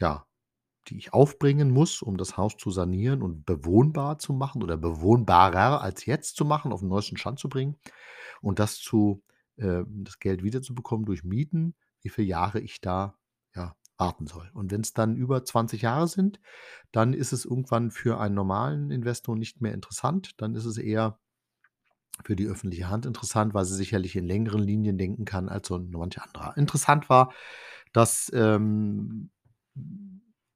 ja, 0.00 0.26
die 0.88 0.98
ich 0.98 1.12
aufbringen 1.14 1.70
muss, 1.72 2.02
um 2.02 2.16
das 2.18 2.36
Haus 2.38 2.56
zu 2.58 2.70
sanieren 2.70 3.22
und 3.22 3.46
bewohnbar 3.46 4.18
zu 4.20 4.32
machen 4.34 4.62
oder 4.62 4.76
bewohnbarer 4.78 5.82
als 5.82 6.06
jetzt 6.06 6.36
zu 6.36 6.44
machen, 6.46 6.72
auf 6.72 6.82
'n 6.82 6.88
neuesten 6.88 7.16
Stand 7.18 7.38
zu 7.40 7.48
bringen 7.50 7.76
und 8.42 8.58
das 8.60 8.78
zu 8.78 9.22
äh, 9.58 9.84
das 9.88 10.18
Geld 10.20 10.42
wiederzubekommen 10.44 11.06
durch 11.06 11.24
Mieten, 11.24 11.74
wie 12.02 12.10
viele 12.10 12.28
Jahre 12.28 12.60
ich 12.60 12.80
da, 12.82 13.16
warten 13.98 14.26
soll. 14.26 14.50
Und 14.54 14.72
wenn's 14.72 14.92
dann 14.94 15.16
über 15.16 15.44
20 15.44 15.82
Jahre 15.82 16.08
sind, 16.08 16.40
dann 16.92 17.14
ist 17.14 17.32
es 17.32 17.44
irgendwann 17.44 17.90
für 17.90 18.20
einen 18.20 18.34
normalen 18.34 18.90
Investor 18.90 19.36
nicht 19.36 19.60
mehr 19.60 19.74
interessant. 19.74 20.32
Dann 20.40 20.54
ist 20.54 20.64
es 20.66 20.78
eher 20.78 21.18
für 22.24 22.36
die 22.36 22.46
öffentliche 22.46 22.88
Hand 22.88 23.06
interessant, 23.06 23.54
weil 23.54 23.64
sie 23.64 23.74
sicherlich 23.74 24.16
in 24.16 24.24
längeren 24.26 24.62
Linien 24.62 24.98
denken 24.98 25.24
kann 25.24 25.48
als 25.48 25.68
so 25.68 25.76
'n 25.76 25.90
manch 25.90 26.20
anderer. 26.22 26.56
Interessant 26.56 27.08
war, 27.08 27.32
dass, 27.92 28.30
ähm, 28.34 29.30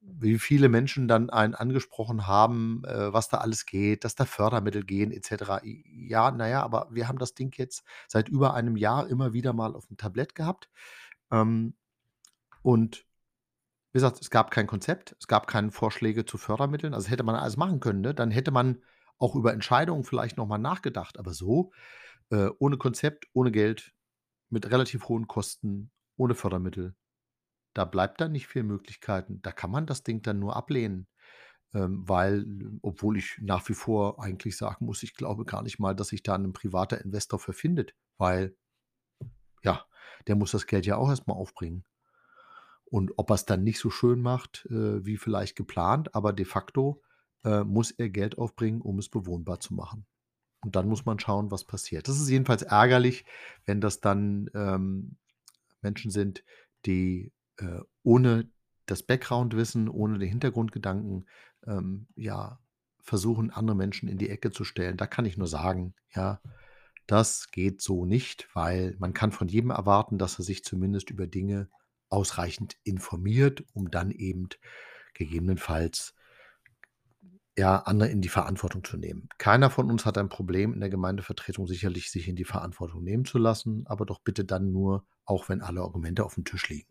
wie 0.00 0.38
viele 0.38 0.68
Menschen 0.68 1.08
dann 1.08 1.30
einen 1.30 1.54
angesprochen 1.54 2.26
haben, 2.26 2.82
äh, 2.84 3.12
was 3.12 3.28
da 3.28 3.38
alles 3.38 3.66
geht, 3.66 4.04
dass 4.04 4.14
da 4.14 4.24
Fördermittel 4.24 4.84
gehen 4.84 5.10
et 5.12 5.24
cetera. 5.24 5.62
J 5.64 5.84
ja, 5.86 6.30
na 6.30 6.48
ja, 6.48 6.62
aber 6.62 6.88
wir 6.90 7.08
haben 7.08 7.18
das 7.18 7.34
Ding 7.34 7.52
jetzt 7.58 7.82
seit 8.08 8.28
über 8.28 8.54
einem 8.54 8.76
Jahr 8.76 9.08
immer 9.08 9.32
wieder 9.32 9.52
mal 9.52 9.74
aufm 9.74 9.96
Tablett 9.96 10.34
gehabt. 10.34 10.70
Ähm, 11.32 11.74
und 12.62 13.06
wie 13.92 13.98
gesagt, 13.98 14.20
es 14.20 14.30
gab 14.30 14.50
kein 14.50 14.66
Konzept, 14.66 15.16
es 15.20 15.26
gab 15.28 15.46
keine 15.46 15.70
Vorschläge 15.70 16.24
zu 16.26 16.38
Fördermitteln. 16.38 16.94
Also, 16.94 17.08
hätte 17.10 17.22
man 17.24 17.34
alles 17.36 17.56
machen 17.56 17.80
können, 17.80 18.00
ne? 18.02 18.14
Dann 18.14 18.30
hätte 18.30 18.50
man 18.50 18.82
auch 19.18 19.34
über 19.34 19.52
Entscheidungen 19.52 20.04
vielleicht 20.04 20.36
noch 20.36 20.46
mal 20.46 20.58
nachgedacht. 20.58 21.18
Aber 21.18 21.32
so, 21.34 21.72
äh, 22.30 22.48
ohne 22.58 22.78
Konzept, 22.78 23.26
ohne 23.34 23.52
Geld, 23.52 23.94
mit 24.50 24.70
relativ 24.70 25.08
hohen 25.08 25.28
Kosten, 25.28 25.90
ohne 26.16 26.34
Fördermittel, 26.34 26.94
da 27.74 27.84
bleibt 27.84 28.20
dann 28.20 28.32
nicht 28.32 28.48
viel 28.48 28.64
Möglichkeiten. 28.64 29.42
Da 29.42 29.52
kann 29.52 29.70
man 29.70 29.86
das 29.86 30.02
Ding 30.04 30.22
dann 30.22 30.38
nur 30.40 30.56
ablehnen, 30.56 31.08
ähm, 31.74 32.08
weil 32.08 32.46
obwohl 32.82 33.18
ich 33.18 33.38
nach 33.42 33.68
wie 33.68 33.74
vor 33.74 34.22
eigentlich 34.22 34.56
sagen 34.58 34.86
muss, 34.86 35.02
ich 35.04 35.14
glaube 35.14 35.44
gar 35.46 35.62
nicht 35.62 35.78
mal, 35.80 35.94
dass 35.94 36.08
sich 36.08 36.22
da 36.24 36.36
'nen 36.38 36.52
privater 36.54 37.00
Investor 37.04 37.38
für 37.40 37.52
findet, 37.54 37.94
weil 38.18 38.56
ja, 39.64 39.84
der 40.26 40.36
muss 40.36 40.52
das 40.52 40.66
Geld 40.66 40.86
ja 40.86 40.96
auch 40.96 41.08
erst 41.10 41.26
mal 41.26 41.34
aufbringen. 41.34 41.84
Und 42.90 43.12
ob 43.16 43.30
er's 43.30 43.44
dann 43.44 43.64
nicht 43.64 43.78
so 43.78 43.90
schön 43.90 44.20
macht, 44.20 44.66
äh, 44.70 45.04
wie 45.04 45.16
vielleicht 45.16 45.56
geplant, 45.56 46.14
aber 46.14 46.32
de 46.32 46.46
facto, 46.46 47.02
äh, 47.44 47.62
muss 47.64 47.90
er 47.90 48.08
Geld 48.08 48.38
aufbringen, 48.38 48.80
um 48.80 48.98
es 48.98 49.08
bewohnbar 49.08 49.60
zu 49.60 49.74
machen. 49.74 50.06
Und 50.60 50.74
dann 50.74 50.88
muss 50.88 51.04
man 51.04 51.20
schauen, 51.20 51.50
was 51.50 51.64
passiert. 51.64 52.08
Das 52.08 52.18
ist 52.18 52.28
jedenfalls 52.28 52.62
ärgerlich, 52.62 53.24
wenn 53.64 53.80
das 53.80 54.00
dann, 54.00 54.50
ähm, 54.54 55.16
Menschen 55.82 56.10
sind, 56.10 56.44
die, 56.86 57.32
äh, 57.58 57.80
ohne 58.02 58.50
das 58.86 59.02
Background-Wissen, 59.02 59.88
ohne 59.88 60.18
den 60.18 60.28
Hintergrundgedanken, 60.28 61.28
ähm, 61.66 62.08
ja, 62.16 62.58
versuchen, 63.02 63.50
andere 63.50 63.76
Menschen 63.76 64.08
in 64.08 64.18
die 64.18 64.30
Ecke 64.30 64.50
zu 64.50 64.64
stellen. 64.64 64.96
Da 64.96 65.06
kann 65.06 65.24
ich 65.26 65.36
nur 65.36 65.46
sagen, 65.46 65.94
ja, 66.14 66.40
das 67.06 67.50
geht 67.50 67.80
so 67.80 68.04
nicht, 68.04 68.48
weil 68.54 68.96
man 68.98 69.14
kann 69.14 69.32
von 69.32 69.48
jedem 69.48 69.70
erwarten, 69.70 70.18
dass 70.18 70.38
er 70.38 70.44
sich 70.44 70.64
zumindest 70.64 71.10
über 71.10 71.26
Dinge 71.26 71.68
ausreichend 72.08 72.76
informiert, 72.84 73.64
um 73.72 73.90
dann 73.90 74.10
eben 74.10 74.48
gegebenenfalls 75.14 76.14
ja, 77.58 77.78
andere 77.78 78.08
in 78.08 78.22
die 78.22 78.28
Verantwortung 78.28 78.84
zu 78.84 78.96
nehmen. 78.96 79.28
Keiner 79.36 79.68
von 79.68 79.90
uns 79.90 80.06
hat 80.06 80.16
ein 80.16 80.28
Problem 80.28 80.72
in 80.72 80.80
der 80.80 80.90
Gemeindevertretung 80.90 81.66
sicherlich, 81.66 82.10
sich 82.12 82.28
in 82.28 82.36
die 82.36 82.44
Verantwortung 82.44 83.02
nehmen 83.02 83.24
zu 83.24 83.36
lassen, 83.36 83.84
aber 83.88 84.06
doch 84.06 84.20
bitte 84.20 84.44
dann 84.44 84.70
nur, 84.70 85.04
auch 85.24 85.48
wenn 85.48 85.60
alle 85.60 85.80
Argumente 85.80 86.24
aufm 86.24 86.44
Tisch 86.44 86.68
liegen. 86.68 86.88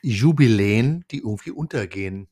Jubiläen, 0.00 1.04
die 1.10 1.18
irgendwie 1.18 1.50
untergehen. 1.50 2.28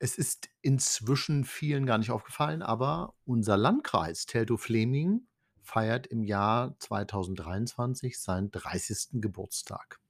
Es 0.00 0.18
ist 0.18 0.48
inzwischen 0.60 1.44
vielen 1.44 1.86
gar 1.86 1.98
nicht 1.98 2.10
aufgefallen, 2.10 2.62
aber 2.62 3.14
unser 3.24 3.56
Landkreis 3.56 4.26
Teltow-Fläming 4.26 5.27
feiert 5.68 6.06
im 6.06 6.22
Jahr 6.22 6.74
2023 6.78 8.18
seinen 8.18 8.50
30. 8.50 9.20
Geburtstag. 9.20 10.00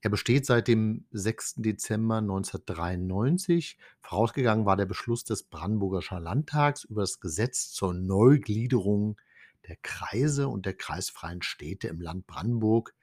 Er 0.00 0.10
besteht 0.10 0.46
seit 0.46 0.68
dem 0.68 1.06
6. 1.10 1.54
Dezember 1.56 2.18
1993. 2.18 3.76
Vorausgegangen 4.00 4.66
war 4.66 4.76
der 4.76 4.86
Beschluss 4.86 5.24
des 5.24 5.42
Brandenburgischer 5.42 6.20
Landtags 6.20 6.84
über 6.84 7.02
das 7.02 7.20
Gesetz 7.20 7.70
zur 7.70 7.92
Neugliederung 7.92 9.20
der 9.66 9.76
Kreise 9.82 10.48
und 10.48 10.66
der 10.66 10.74
kreisfreien 10.74 11.42
Städte 11.42 11.88
im 11.88 12.00
Land 12.00 12.26
Brandenburg 12.26 12.94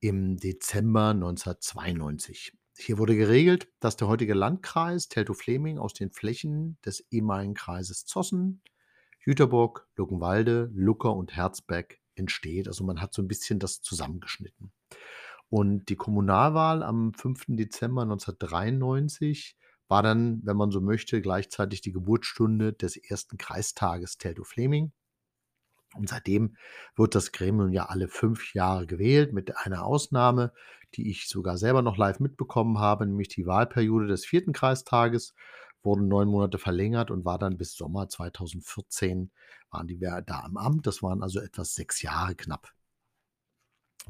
im 0.00 0.36
Dezember 0.36 1.10
1992. 1.10 2.52
Hier 2.76 2.98
wurde 2.98 3.16
geregelt, 3.16 3.68
dass 3.78 3.96
der 3.96 4.08
heutige 4.08 4.34
Landkreis 4.34 5.08
Teltow-Fleming 5.08 5.78
aus 5.78 5.94
den 5.94 6.10
Flächen 6.10 6.76
des 6.84 7.00
ehemaligen 7.12 7.54
Kreises 7.54 8.04
Zossen, 8.04 8.60
Jüterbock, 9.26 9.88
Luckenwalde, 9.96 10.70
Lucker 10.74 11.14
und 11.14 11.34
Herzberg 11.34 11.98
entsteht. 12.14 12.68
Also 12.68 12.84
man 12.84 13.00
hat 13.00 13.14
so 13.14 13.22
ein 13.22 13.28
bisschen 13.28 13.58
das 13.58 13.80
zusammengeschnitten. 13.80 14.72
Und 15.48 15.88
die 15.88 15.96
Kommunalwahl 15.96 16.82
am 16.82 17.14
5. 17.14 17.44
Dezember 17.48 18.02
1993 18.02 19.56
war 19.88 20.02
dann, 20.02 20.40
wenn 20.44 20.56
man 20.56 20.70
so 20.70 20.80
möchte, 20.80 21.20
gleichzeitig 21.20 21.80
die 21.80 21.92
Geburtsstunde 21.92 22.72
des 22.72 22.96
ersten 22.96 23.38
Kreistages 23.38 24.18
Teltow-Fleming. 24.18 24.92
Und 25.96 26.08
seitdem 26.08 26.56
wird 26.96 27.14
das 27.14 27.32
Gremium 27.32 27.72
ja 27.72 27.86
alle 27.86 28.08
fünf 28.08 28.54
Jahre 28.54 28.86
gewählt, 28.86 29.32
mit 29.32 29.56
einer 29.56 29.84
Ausnahme, 29.84 30.52
die 30.94 31.10
ich 31.10 31.28
sogar 31.28 31.56
selber 31.56 31.82
noch 31.82 31.96
live 31.96 32.20
mitbekommen 32.20 32.78
habe, 32.78 33.06
nämlich 33.06 33.28
die 33.28 33.46
Wahlperiode 33.46 34.06
des 34.06 34.24
vierten 34.24 34.52
Kreistages 34.52 35.34
wurden 35.84 36.08
neun 36.08 36.28
Monate 36.28 36.58
verlängert 36.58 37.10
und 37.10 37.24
war 37.24 37.38
dann 37.38 37.56
bis 37.56 37.74
Sommer 37.74 38.08
2014 38.08 39.30
waren 39.70 39.86
die 39.86 39.98
da 39.98 40.40
am 40.40 40.56
Amt. 40.56 40.86
Das 40.86 41.02
waren 41.02 41.22
also 41.22 41.40
etwas 41.40 41.74
sechs 41.74 42.02
Jahre 42.02 42.34
knapp. 42.34 42.72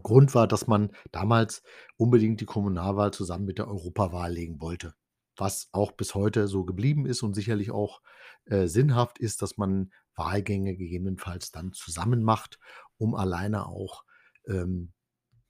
Grund 0.03 0.35
war, 0.35 0.49
dass 0.49 0.67
man 0.67 0.91
damals 1.13 1.63
unbedingt 1.97 2.41
die 2.41 2.47
Kommunalwahl 2.47 3.13
zusammen 3.13 3.45
mit 3.45 3.59
der 3.59 3.69
Europawahl 3.69 4.33
legen 4.33 4.61
wollte. 4.61 4.95
Was 5.37 5.69
auch 5.73 5.93
bis 5.93 6.15
heute 6.15 6.49
so 6.49 6.65
geblieben 6.65 7.07
ist 7.07 7.23
und 7.23 7.35
sicherlich 7.35 7.71
auch 7.71 8.03
äh, 8.47 8.67
sinnhaft 8.67 9.19
ist, 9.19 9.43
dass 9.43 9.57
man 9.57 9.93
Wahlgänge 10.15 10.77
gegebenenfalls 10.77 11.51
dann 11.51 11.73
zusammen 11.73 12.23
macht, 12.23 12.59
um 12.99 13.15
alleine 13.15 13.67
auch, 13.67 14.05
ähm, 14.47 14.93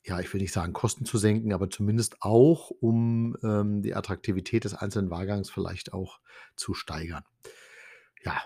ja, 0.04 0.20
ich 0.20 0.32
will 0.32 0.40
nicht 0.40 0.52
sagen, 0.52 0.74
Kosten 0.74 1.06
zu 1.06 1.16
senken, 1.16 1.52
aber 1.52 1.70
zumindest 1.70 2.20
auch, 2.20 2.70
um 2.70 3.36
ähm, 3.42 3.80
die 3.80 3.94
Attraktivität 3.94 4.64
des 4.64 4.74
einzelnen 4.74 5.10
Wahlgangs 5.10 5.50
vielleicht 5.50 5.94
auch 5.94 6.20
zu 6.56 6.74
steigern. 6.74 7.24
Ja, 8.22 8.42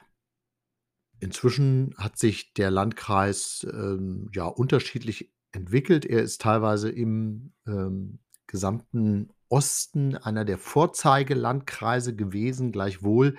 inzwischen 1.18 1.94
hat 1.98 2.16
sich 2.16 2.54
der 2.54 2.70
Landkreis 2.70 3.66
ähm, 3.72 4.30
ja 4.32 4.44
unterschiedlich 4.44 5.32
entwickelt. 5.50 6.06
Er 6.06 6.22
ist 6.22 6.40
teilweise 6.40 6.90
im 6.90 7.52
ähm, 7.66 8.20
gesamten 8.46 9.30
Osten 9.48 10.16
einer 10.16 10.44
der 10.44 10.58
Vorzeigelandkreise 10.58 12.14
gewesen. 12.14 12.70
Gleichwohl 12.70 13.36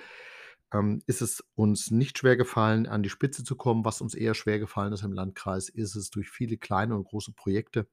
ähm, 0.74 1.02
ist 1.06 1.22
es 1.22 1.42
uns 1.54 1.90
nicht 1.90 2.18
schwer 2.18 2.36
gefallen, 2.36 2.86
an 2.86 3.02
die 3.02 3.08
Spitze 3.08 3.44
zu 3.44 3.56
kommen. 3.56 3.86
Was 3.86 4.02
uns 4.02 4.14
eher 4.14 4.34
schwer 4.34 4.58
gefallen 4.58 4.92
ist 4.92 5.04
im 5.04 5.12
Landkreis, 5.12 5.70
ist 5.70 5.94
es 5.94 6.10
durch 6.10 6.28
viele 6.28 6.58
kleine 6.58 6.94
und 6.94 7.04
große 7.04 7.32
Projekte 7.32 7.88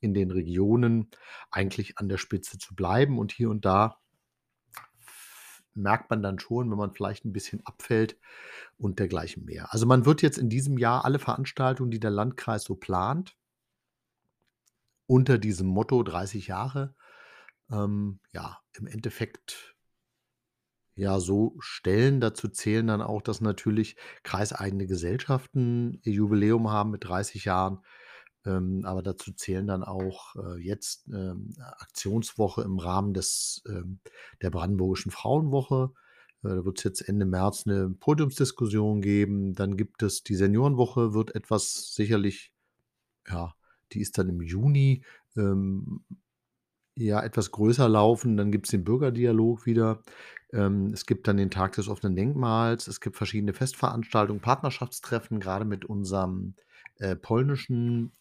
in 0.00 0.14
den 0.14 0.30
Regionen 0.30 1.10
eigentlich 1.50 1.98
an 1.98 2.08
der 2.08 2.18
Spitze 2.18 2.58
zu 2.58 2.74
bleiben. 2.74 3.18
Und 3.18 3.32
hier 3.32 3.50
und 3.50 3.64
da 3.64 3.98
merkt 5.74 6.10
man 6.10 6.22
dann 6.22 6.38
schon, 6.38 6.70
wenn 6.70 6.78
man 6.78 6.92
vielleicht 6.92 7.24
ein 7.24 7.32
bisschen 7.32 7.64
abfällt 7.64 8.18
und 8.76 8.98
dergleichen 8.98 9.44
mehr. 9.44 9.72
Also 9.72 9.86
man 9.86 10.04
wird 10.06 10.22
jetzt 10.22 10.38
in 10.38 10.48
diesem 10.48 10.78
Jahr 10.78 11.04
alle 11.04 11.18
Veranstaltungen, 11.18 11.90
die 11.90 12.00
der 12.00 12.10
Landkreis 12.10 12.64
so 12.64 12.74
plant, 12.74 13.36
unter 15.06 15.38
diesem 15.38 15.66
Motto 15.66 16.02
30 16.02 16.46
Jahre, 16.46 16.94
ähm, 17.70 18.20
ja, 18.32 18.58
im 18.74 18.86
Endeffekt 18.86 19.74
ja 20.94 21.18
so 21.18 21.56
stellen. 21.58 22.20
Dazu 22.20 22.48
zählen 22.48 22.86
dann 22.86 23.02
auch, 23.02 23.22
dass 23.22 23.40
natürlich 23.40 23.96
kreiseigene 24.22 24.86
Gesellschaften 24.86 26.00
ihr 26.02 26.12
Jubiläum 26.12 26.70
haben 26.70 26.90
mit 26.90 27.04
30 27.04 27.44
Jahren. 27.44 27.80
Ähm, 28.46 28.82
aber 28.84 29.02
dazu 29.02 29.32
zählen 29.32 29.66
dann 29.66 29.84
auch 29.84 30.34
äh, 30.36 30.58
jetzt 30.58 31.08
ähm, 31.08 31.54
Aktionswoche 31.58 32.62
im 32.62 32.78
Rahmen 32.78 33.12
des, 33.12 33.62
ähm, 33.68 34.00
der 34.40 34.50
Brandenburgischen 34.50 35.10
Frauenwoche. 35.10 35.92
Äh, 36.42 36.48
da 36.48 36.64
wird 36.64 36.78
es 36.78 36.84
jetzt 36.84 37.08
Ende 37.08 37.26
März 37.26 37.66
eine 37.66 37.90
Podiumsdiskussion 37.90 39.02
geben. 39.02 39.54
Dann 39.54 39.76
gibt 39.76 40.02
es 40.02 40.22
die 40.22 40.36
Seniorenwoche, 40.36 41.12
wird 41.12 41.34
etwas 41.34 41.94
sicherlich 41.94 42.52
ja, 43.28 43.54
die 43.92 44.00
ist 44.00 44.18
dann 44.18 44.28
im 44.28 44.40
Juni, 44.40 45.04
ähm, 45.36 46.04
ja, 46.96 47.22
etwas 47.22 47.50
größer 47.50 47.88
laufen. 47.88 48.36
Dann 48.36 48.52
gibt 48.52 48.66
es 48.66 48.70
den 48.70 48.84
Bürgerdialog 48.84 49.66
wieder. 49.66 50.02
Ähm, 50.52 50.92
es 50.92 51.06
gibt 51.06 51.28
dann 51.28 51.36
den 51.36 51.50
Tag 51.50 51.72
des 51.72 51.88
offenen 51.88 52.16
Denkmals. 52.16 52.88
Es 52.88 53.00
gibt 53.00 53.16
verschiedene 53.16 53.52
Festveranstaltungen, 53.52 54.42
Partnerschaftstreffen, 54.42 55.40
gerade 55.40 55.64
mit 55.64 55.84
unserem 55.84 56.54
äh, 56.98 57.16
polnischen 57.16 58.12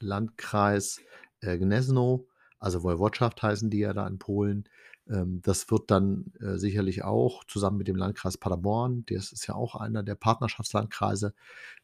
Landkreis 0.00 1.00
äh, 1.40 1.58
Gniezno, 1.58 2.26
also 2.58 2.82
Woiwodschaft 2.82 3.42
heißen 3.42 3.70
die 3.70 3.78
ja 3.78 3.92
da 3.92 4.06
in 4.06 4.18
Polen. 4.18 4.68
Ähm, 5.08 5.40
das 5.42 5.70
wird 5.70 5.90
dann 5.90 6.32
äh, 6.40 6.58
sicherlich 6.58 7.04
auch 7.04 7.44
zusammen 7.44 7.78
mit 7.78 7.88
dem 7.88 7.96
Landkreis 7.96 8.36
Paderborn, 8.36 9.04
das 9.06 9.32
ist 9.32 9.46
ja 9.46 9.54
auch 9.54 9.74
einer 9.74 10.02
der 10.02 10.14
Partnerschaftslandkreise 10.14 11.34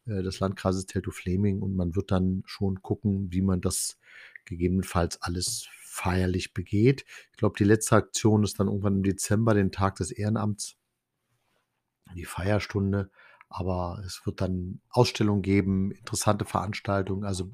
äh, 0.07 0.23
des 0.23 0.41
Landkreises 0.41 0.87
Teltow-Fleming 0.87 1.63
und 1.63 1.75
man 1.77 1.95
wird 1.97 2.11
dann 2.11 2.43
schon 2.47 2.83
gucken, 2.83 3.33
wie 3.33 3.43
man 3.43 3.61
das 3.61 3.99
gegebenenfalls 4.45 5.23
alles 5.23 5.69
feierlich 5.73 6.53
begeht. 6.53 7.05
Ich 7.33 7.39
glaube, 7.39 7.57
die 7.57 7.65
letzte 7.65 7.97
Aktion 7.97 8.43
ist 8.43 8.59
dann 8.59 8.67
irgendwann 8.67 8.97
im 8.97 9.03
Dezember, 9.03 9.55
den 9.55 9.71
Tag 9.71 9.97
des 9.97 10.11
Ehrenamts, 10.11 10.77
die 12.15 12.25
Feierstunde. 12.25 13.11
Aber 13.57 14.03
es 14.05 14.27
wird 14.27 14.41
dann 14.41 14.81
Ausstellungen 14.91 15.43
geben, 15.43 15.93
interessante 15.93 16.45
Veranstaltungen. 16.45 17.25
Also 17.25 17.53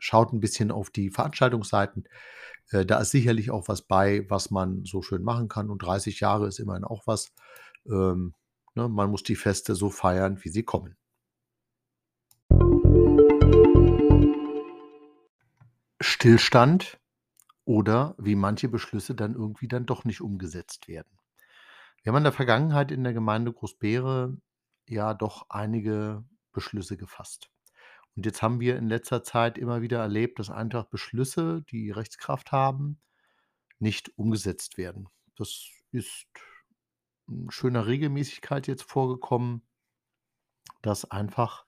schaut 0.00 0.32
ein 0.32 0.40
bisschen 0.40 0.72
auf 0.72 0.90
die 0.90 1.10
Veranstaltungsseiten. 1.10 2.08
Äh, 2.70 2.84
da 2.84 2.98
ist 2.98 3.12
sicherlich 3.12 3.52
auch 3.52 3.68
was 3.68 3.82
bei, 3.82 4.26
was 4.28 4.50
man 4.50 4.84
so 4.84 5.00
schön 5.00 5.22
machen 5.22 5.46
kann. 5.46 5.70
Und 5.70 5.78
30 5.78 6.18
Jahre 6.18 6.48
ist 6.48 6.58
immerhin 6.58 6.82
auch 6.82 7.06
was. 7.06 7.32
Ähm, 7.86 8.34
ne, 8.74 8.88
man 8.88 9.12
muss 9.12 9.22
die 9.22 9.36
Feste 9.36 9.76
so 9.76 9.90
feiern, 9.90 10.40
wie 10.42 10.48
sie 10.48 10.64
kommen. 10.64 10.96
Stillstand 16.00 16.98
oder 17.64 18.16
wie 18.18 18.34
manche 18.34 18.68
Beschlüsse 18.68 19.14
dann 19.14 19.34
irgendwie 19.34 19.68
dann 19.68 19.86
doch 19.86 20.04
nicht 20.04 20.20
umgesetzt 20.20 20.88
werden. 20.88 21.16
Wir 22.02 22.10
haben 22.10 22.18
in 22.18 22.24
der 22.24 22.32
Vergangenheit 22.32 22.90
in 22.90 23.04
der 23.04 23.12
Gemeinde 23.12 23.52
Großbeere 23.52 24.36
ja 24.92 25.14
doch 25.14 25.46
einige 25.48 26.24
Beschlüsse 26.52 26.96
gefasst. 26.96 27.50
Und 28.14 28.26
jetzt 28.26 28.42
haben 28.42 28.60
wir 28.60 28.76
in 28.76 28.88
letzter 28.88 29.22
Zeit 29.22 29.56
immer 29.56 29.80
wieder 29.80 30.00
erlebt, 30.00 30.38
dass 30.38 30.50
einfach 30.50 30.84
Beschlüsse, 30.84 31.62
die 31.70 31.90
Rechtskraft 31.90 32.52
haben, 32.52 33.00
nicht 33.78 34.16
umgesetzt 34.18 34.76
werden. 34.76 35.08
Das 35.36 35.66
ist 35.90 36.26
in 37.26 37.50
schöner 37.50 37.86
Regelmäßigkeit 37.86 38.66
jetzt 38.66 38.82
vorgekommen, 38.82 39.66
dass 40.82 41.10
einfach 41.10 41.64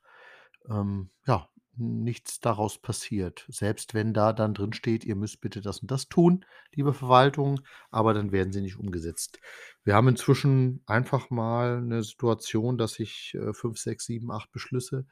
ähm, 0.69 1.11
ja, 1.27 1.49
nichts 1.77 2.41
daraus 2.41 2.79
passiert. 2.79 3.47
Selbst 3.49 3.95
wenn 3.95 4.15
da 4.15 4.33
dann 4.33 4.55
drin 4.55 4.73
steht, 4.73 5.05
ihr 5.05 5.17
müsst 5.17 5.41
bitte 5.41 5.61
das 5.61 5.81
und 5.81 5.91
das 5.91 6.09
tun, 6.09 6.45
liebe 6.73 6.93
Verwaltung, 6.93 7.61
aber 7.91 8.15
dann 8.15 8.33
werden 8.33 8.53
sie 8.53 8.61
nicht 8.61 8.79
umgesetzt. 8.79 9.41
Wir 9.85 9.95
haben 9.95 10.09
inzwischen 10.09 10.83
einfach 10.87 11.31
mal 11.31 11.79
eine 11.79 12.03
Situation, 12.03 12.79
dass 12.79 12.99
ich 12.99 13.35
äh, 13.35 13.53
fünf, 13.53 13.79
sechs, 13.79 14.07
sieben, 14.07 14.31
acht 14.31 14.53
Beschlüsse 14.53 15.07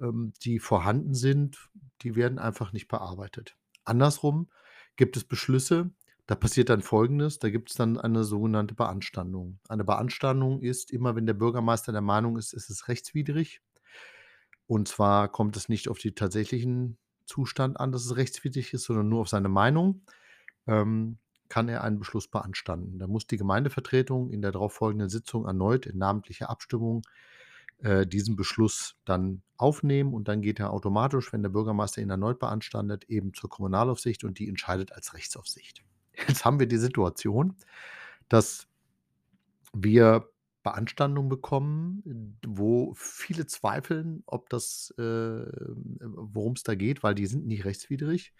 ähm, 0.00 0.32
die 0.42 0.58
vorhanden 0.58 1.14
sind, 1.14 1.68
die 2.02 2.16
werden 2.16 2.38
einfach 2.38 2.72
nicht 2.72 2.88
bearbeitet. 2.88 3.56
Andersrum 3.84 4.50
gibt 4.96 5.16
es 5.16 5.24
Beschlüsse, 5.24 5.90
da 6.26 6.34
passiert 6.34 6.70
dann 6.70 6.82
Folgendes, 6.82 7.38
da 7.38 7.50
gibt 7.50 7.70
es 7.70 7.76
dann 7.76 7.98
eine 7.98 8.24
sogenannte 8.24 8.74
Beanstandung. 8.74 9.60
Eine 9.68 9.84
Beanstandung 9.84 10.60
ist 10.60 10.90
immer, 10.90 11.14
wenn 11.14 11.26
der 11.26 11.34
Bürgermeister 11.34 11.92
der 11.92 12.00
Meinung 12.00 12.36
ist, 12.36 12.52
es 12.52 12.68
ist 12.68 12.88
rechtswidrig. 12.88 13.62
Und 14.66 14.88
zwar 14.88 15.28
kommt 15.28 15.56
es 15.56 15.68
nicht 15.68 15.88
auf 15.88 15.98
den 15.98 16.14
tatsächlichen 16.14 16.98
Zustand 17.24 17.78
an, 17.78 17.92
dass 17.92 18.04
es 18.04 18.16
rechtswidrig 18.16 18.72
ist, 18.72 18.84
sondern 18.84 19.08
nur 19.08 19.20
auf 19.20 19.28
seine 19.28 19.48
Meinung, 19.48 20.02
ähm, 20.66 21.18
kann 21.48 21.68
er 21.68 21.84
einen 21.84 21.98
Beschluss 21.98 22.28
beanstanden. 22.28 22.98
Da 22.98 23.06
muss 23.06 23.26
die 23.26 23.36
Gemeindevertretung 23.36 24.30
in 24.30 24.42
der 24.42 24.52
darauffolgenden 24.52 25.08
Sitzung 25.08 25.46
erneut 25.46 25.86
in 25.86 25.98
namentlicher 25.98 26.50
Abstimmung 26.50 27.02
äh, 27.78 28.06
diesen 28.06 28.36
Beschluss 28.36 28.96
dann 29.04 29.42
aufnehmen 29.56 30.12
und 30.14 30.28
dann 30.28 30.42
geht 30.42 30.58
er 30.58 30.72
automatisch, 30.72 31.32
wenn 31.32 31.42
der 31.42 31.50
Bürgermeister 31.50 32.02
ihn 32.02 32.10
erneut 32.10 32.38
beanstandet, 32.38 33.04
eben 33.04 33.34
zur 33.34 33.50
Kommunalaufsicht 33.50 34.24
und 34.24 34.38
die 34.38 34.48
entscheidet 34.48 34.92
als 34.92 35.14
Rechtsaufsicht. 35.14 35.84
Jetzt 36.26 36.44
haben 36.44 36.58
wir 36.58 36.66
die 36.66 36.78
Situation, 36.78 37.56
dass 38.28 38.66
wir 39.72 40.28
Beanstandungen 40.66 41.28
bekommen, 41.28 42.38
wo 42.44 42.92
viele 42.96 43.46
zweifeln, 43.46 44.24
ob 44.26 44.48
das, 44.48 44.92
äh, 44.98 45.02
worum 45.02 46.54
es 46.54 46.64
da 46.64 46.74
geht, 46.74 47.04
weil 47.04 47.14
die 47.14 47.26
sind 47.26 47.46
nicht 47.46 47.64
rechtswidrig. 47.64 48.32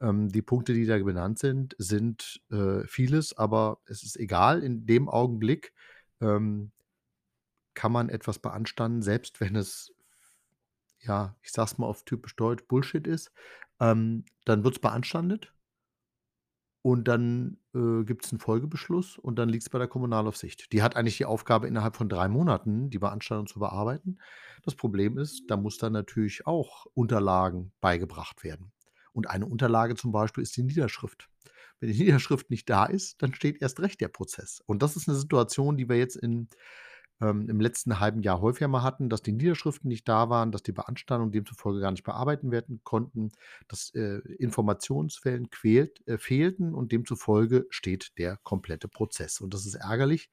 Ähm, 0.00 0.30
die 0.30 0.40
Punkte, 0.40 0.72
die 0.72 0.86
da 0.86 0.96
benannt 0.96 1.38
sind, 1.38 1.76
sind 1.76 2.40
äh, 2.50 2.86
vieles, 2.86 3.36
aber 3.36 3.80
es 3.84 4.02
ist 4.02 4.18
egal. 4.18 4.62
In 4.62 4.86
dem 4.86 5.10
Augenblick 5.10 5.74
ähm, 6.22 6.72
kann 7.74 7.92
man 7.92 8.08
etwas 8.08 8.38
beanstanden, 8.38 9.02
selbst 9.02 9.42
wenn 9.42 9.54
es 9.54 9.92
ja, 11.02 11.36
ich 11.42 11.52
sage 11.52 11.72
es 11.72 11.78
mal 11.78 11.86
auf 11.86 12.04
typisch 12.04 12.36
Deutsch, 12.36 12.64
Bullshit 12.68 13.06
ist, 13.06 13.32
ähm, 13.80 14.24
dann 14.46 14.64
wird's 14.64 14.78
beanstandet. 14.78 15.52
Und 16.84 17.08
dann, 17.08 17.58
äh, 17.74 18.04
gibt's 18.04 18.32
'n 18.32 18.38
Folgebeschluss 18.38 19.18
und 19.18 19.38
dann 19.38 19.50
liegt's 19.50 19.68
bei 19.68 19.78
der 19.78 19.88
Kommunalaufsicht. 19.88 20.72
Die 20.72 20.82
hat 20.82 20.96
eigentlich 20.96 21.18
die 21.18 21.26
Aufgabe, 21.26 21.68
innerhalb 21.68 21.94
von 21.96 22.08
3 22.08 22.26
Monaten 22.28 22.88
die 22.88 22.98
Beanstandung 22.98 23.46
zu 23.46 23.58
bearbeiten. 23.58 24.18
Das 24.62 24.74
Problem 24.74 25.18
ist, 25.18 25.44
da 25.50 25.56
muss 25.58 25.76
dann 25.76 25.92
natürlich 25.92 26.46
auch 26.46 26.86
Unterlagen 26.94 27.72
beigebracht 27.82 28.44
werden. 28.44 28.72
Und 29.12 29.28
eine 29.28 29.44
Unterlage 29.46 29.94
zum 29.94 30.10
Beispiel 30.12 30.42
ist 30.42 30.56
die 30.56 30.62
Niederschrift. 30.62 31.28
Wenn 31.80 31.92
die 31.92 31.98
Niederschrift 31.98 32.50
nicht 32.50 32.68
da 32.70 32.86
ist, 32.86 33.20
dann 33.22 33.34
steht 33.34 33.60
erst 33.60 33.80
recht 33.80 34.00
der 34.00 34.08
Prozess. 34.08 34.62
Und 34.66 34.82
das 34.82 34.96
ist 34.96 35.06
'ne 35.08 35.14
Situation, 35.14 35.76
die 35.76 35.88
wir 35.88 35.96
jetzt 35.98 36.16
in 36.16 36.48
ähm, 37.20 37.48
im 37.48 37.60
letzten 37.60 38.00
halben 38.00 38.22
Jahr 38.22 38.40
häufiger 38.40 38.68
mal 38.68 38.82
hatten, 38.82 39.08
dass 39.08 39.22
die 39.22 39.32
Niederschriften 39.32 39.88
nicht 39.88 40.08
da 40.08 40.30
waren, 40.30 40.52
dass 40.52 40.62
die 40.62 40.72
Beanstandungen 40.72 41.32
demzufolge 41.32 41.80
gar 41.80 41.90
nicht 41.90 42.04
bearbeiten 42.04 42.50
werden 42.50 42.80
konnten, 42.84 43.30
dass, 43.68 43.94
äh, 43.94 44.18
Informationsquellen 44.38 45.50
quält 45.50 46.06
äh, 46.06 46.18
fehlten 46.18 46.74
und 46.74 46.92
demzufolge 46.92 47.66
steht 47.70 48.16
der 48.18 48.38
komplette 48.42 48.88
Prozess. 48.88 49.40
Und 49.40 49.54
das 49.54 49.66
ist 49.66 49.74
ärgerlich, 49.74 50.30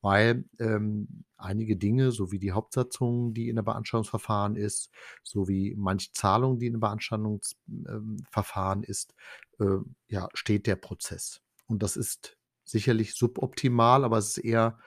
weil, 0.00 0.44
ähm, 0.58 1.24
einige 1.36 1.76
Dinge, 1.76 2.10
so 2.12 2.32
wie 2.32 2.38
die 2.38 2.52
Hauptsatzung, 2.52 3.34
die 3.34 3.48
in 3.48 3.56
der 3.56 3.62
Beanstandungsverfahren 3.62 4.56
ist, 4.56 4.90
sowie 5.22 5.74
manche 5.76 6.12
Zahlung, 6.12 6.58
die 6.58 6.66
in 6.66 6.74
dem 6.74 6.80
Beanstanduns 6.80 7.56
ähm, 7.68 8.18
ist, 8.82 9.14
äh, 9.58 9.78
ja, 10.08 10.28
steht 10.34 10.66
der 10.66 10.76
Prozess. 10.76 11.42
Und 11.66 11.82
das 11.82 11.96
ist 11.96 12.36
sicherlich 12.64 13.14
suboptimal, 13.14 14.04
aber 14.04 14.18
es 14.18 14.36
ist 14.36 14.44
eher 14.44 14.78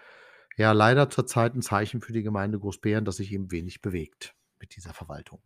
ja, 0.58 0.72
leider 0.72 1.10
zurzeit 1.10 1.56
'n 1.56 1.62
Zeichen 1.62 2.02
für 2.02 2.14
die 2.14 2.24
Gemeinde 2.24 2.60
Großbeeren, 2.60 3.06
dass 3.06 3.18
sich 3.18 3.32
eben 3.32 3.52
wenig 3.52 3.82
bewegt 3.82 4.36
mit 4.60 4.76
dieser 4.76 4.94
Verwaltung. 4.94 5.42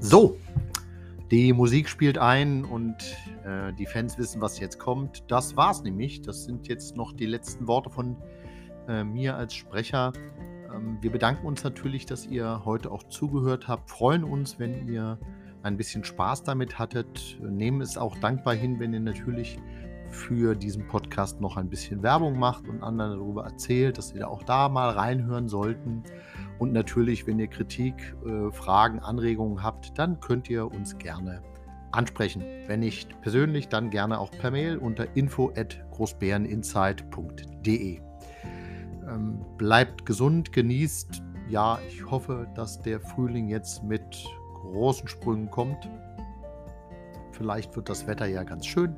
So, 0.00 0.38
die 1.30 1.52
Musik 1.52 1.90
spielt 1.90 2.16
ein 2.16 2.64
und, 2.64 2.96
äh, 3.44 3.74
die 3.74 3.84
Fans 3.84 4.16
wissen, 4.16 4.40
was 4.40 4.58
jetzt 4.58 4.78
kommt. 4.78 5.30
Das 5.30 5.56
war's 5.56 5.82
nämlich. 5.82 6.22
Das 6.22 6.44
sind 6.44 6.66
jetzt 6.68 6.96
noch 6.96 7.12
die 7.12 7.26
letzten 7.26 7.66
Worte 7.66 7.90
von, 7.90 8.16
äh, 8.88 9.04
mir 9.04 9.36
als 9.36 9.52
Sprecher. 9.54 10.14
Ähm, 10.74 10.96
wir 11.02 11.12
bedanken 11.12 11.46
uns 11.46 11.62
natürlich, 11.62 12.06
dass 12.06 12.24
ihr 12.24 12.64
heute 12.64 12.90
auch 12.90 13.02
zugehört 13.02 13.68
habt, 13.68 13.90
freuen 13.90 14.24
uns, 14.24 14.58
wenn 14.58 14.88
ihr 14.88 15.18
ein 15.62 15.76
bisschen 15.76 16.04
Spaß 16.04 16.44
damit 16.44 16.78
hattet. 16.78 17.38
Nehmen 17.42 17.80
es 17.80 17.98
auch 17.98 18.16
dankbar 18.18 18.54
hin, 18.54 18.78
wenn 18.78 18.92
ihr 18.92 19.00
natürlich 19.00 19.58
für 20.10 20.54
diesen 20.54 20.86
Podcast 20.86 21.40
noch 21.40 21.56
ein 21.56 21.68
bisschen 21.68 22.02
Werbung 22.02 22.38
macht 22.38 22.68
und 22.68 22.82
anderen 22.82 23.18
darüber 23.18 23.44
erzählt, 23.44 23.96
dass 23.98 24.08
sie 24.08 24.18
da 24.18 24.26
auch 24.28 24.42
da 24.42 24.68
mal 24.68 24.90
reinhören 24.90 25.48
sollten. 25.48 26.02
Und 26.58 26.72
natürlich, 26.72 27.26
wenn 27.26 27.38
ihr 27.38 27.48
Kritik, 27.48 28.16
äh, 28.24 28.50
Fragen, 28.50 29.00
Anregungen 29.00 29.62
habt, 29.62 29.98
dann 29.98 30.20
könnt 30.20 30.50
ihr 30.50 30.72
uns 30.72 30.96
gerne 30.98 31.42
ansprechen. 31.92 32.42
Wenn 32.66 32.80
nicht 32.80 33.20
persönlich, 33.20 33.68
dann 33.68 33.90
gerne 33.90 34.18
auch 34.18 34.30
per 34.30 34.50
Mail 34.50 34.78
unter 34.78 35.14
info@großbäreninsight.de. 35.16 38.00
Ähm, 39.08 39.44
bleibt 39.56 40.04
gesund, 40.04 40.52
genießt 40.52 41.22
ja, 41.48 41.78
ich 41.88 42.10
hoffe, 42.10 42.46
dass 42.54 42.82
der 42.82 43.00
Frühling 43.00 43.48
jetzt 43.48 43.82
mit 43.82 44.26
großen 44.68 45.08
Sprüngen 45.08 45.50
kommt. 45.50 45.88
Vielleicht 47.32 47.74
wird 47.76 47.88
das 47.88 48.06
Wetter 48.06 48.26
ja 48.26 48.42
ganz 48.42 48.66
schön. 48.66 48.94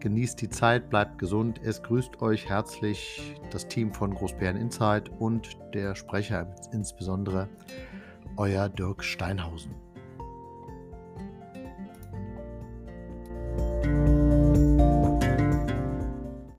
Genießt 0.00 0.40
die 0.40 0.48
Zeit, 0.48 0.90
bleibt 0.90 1.18
gesund. 1.18 1.60
Es 1.62 1.82
grüßt 1.82 2.20
euch 2.20 2.48
herzlich 2.48 3.34
das 3.50 3.68
Team 3.68 3.92
von 3.92 4.14
Großbären 4.14 4.56
Insight 4.56 5.10
und 5.18 5.56
der 5.72 5.94
Sprecher 5.94 6.54
insbesondere, 6.72 7.48
euer 8.36 8.68
Dirk 8.68 9.02
Steinhausen. 9.02 9.83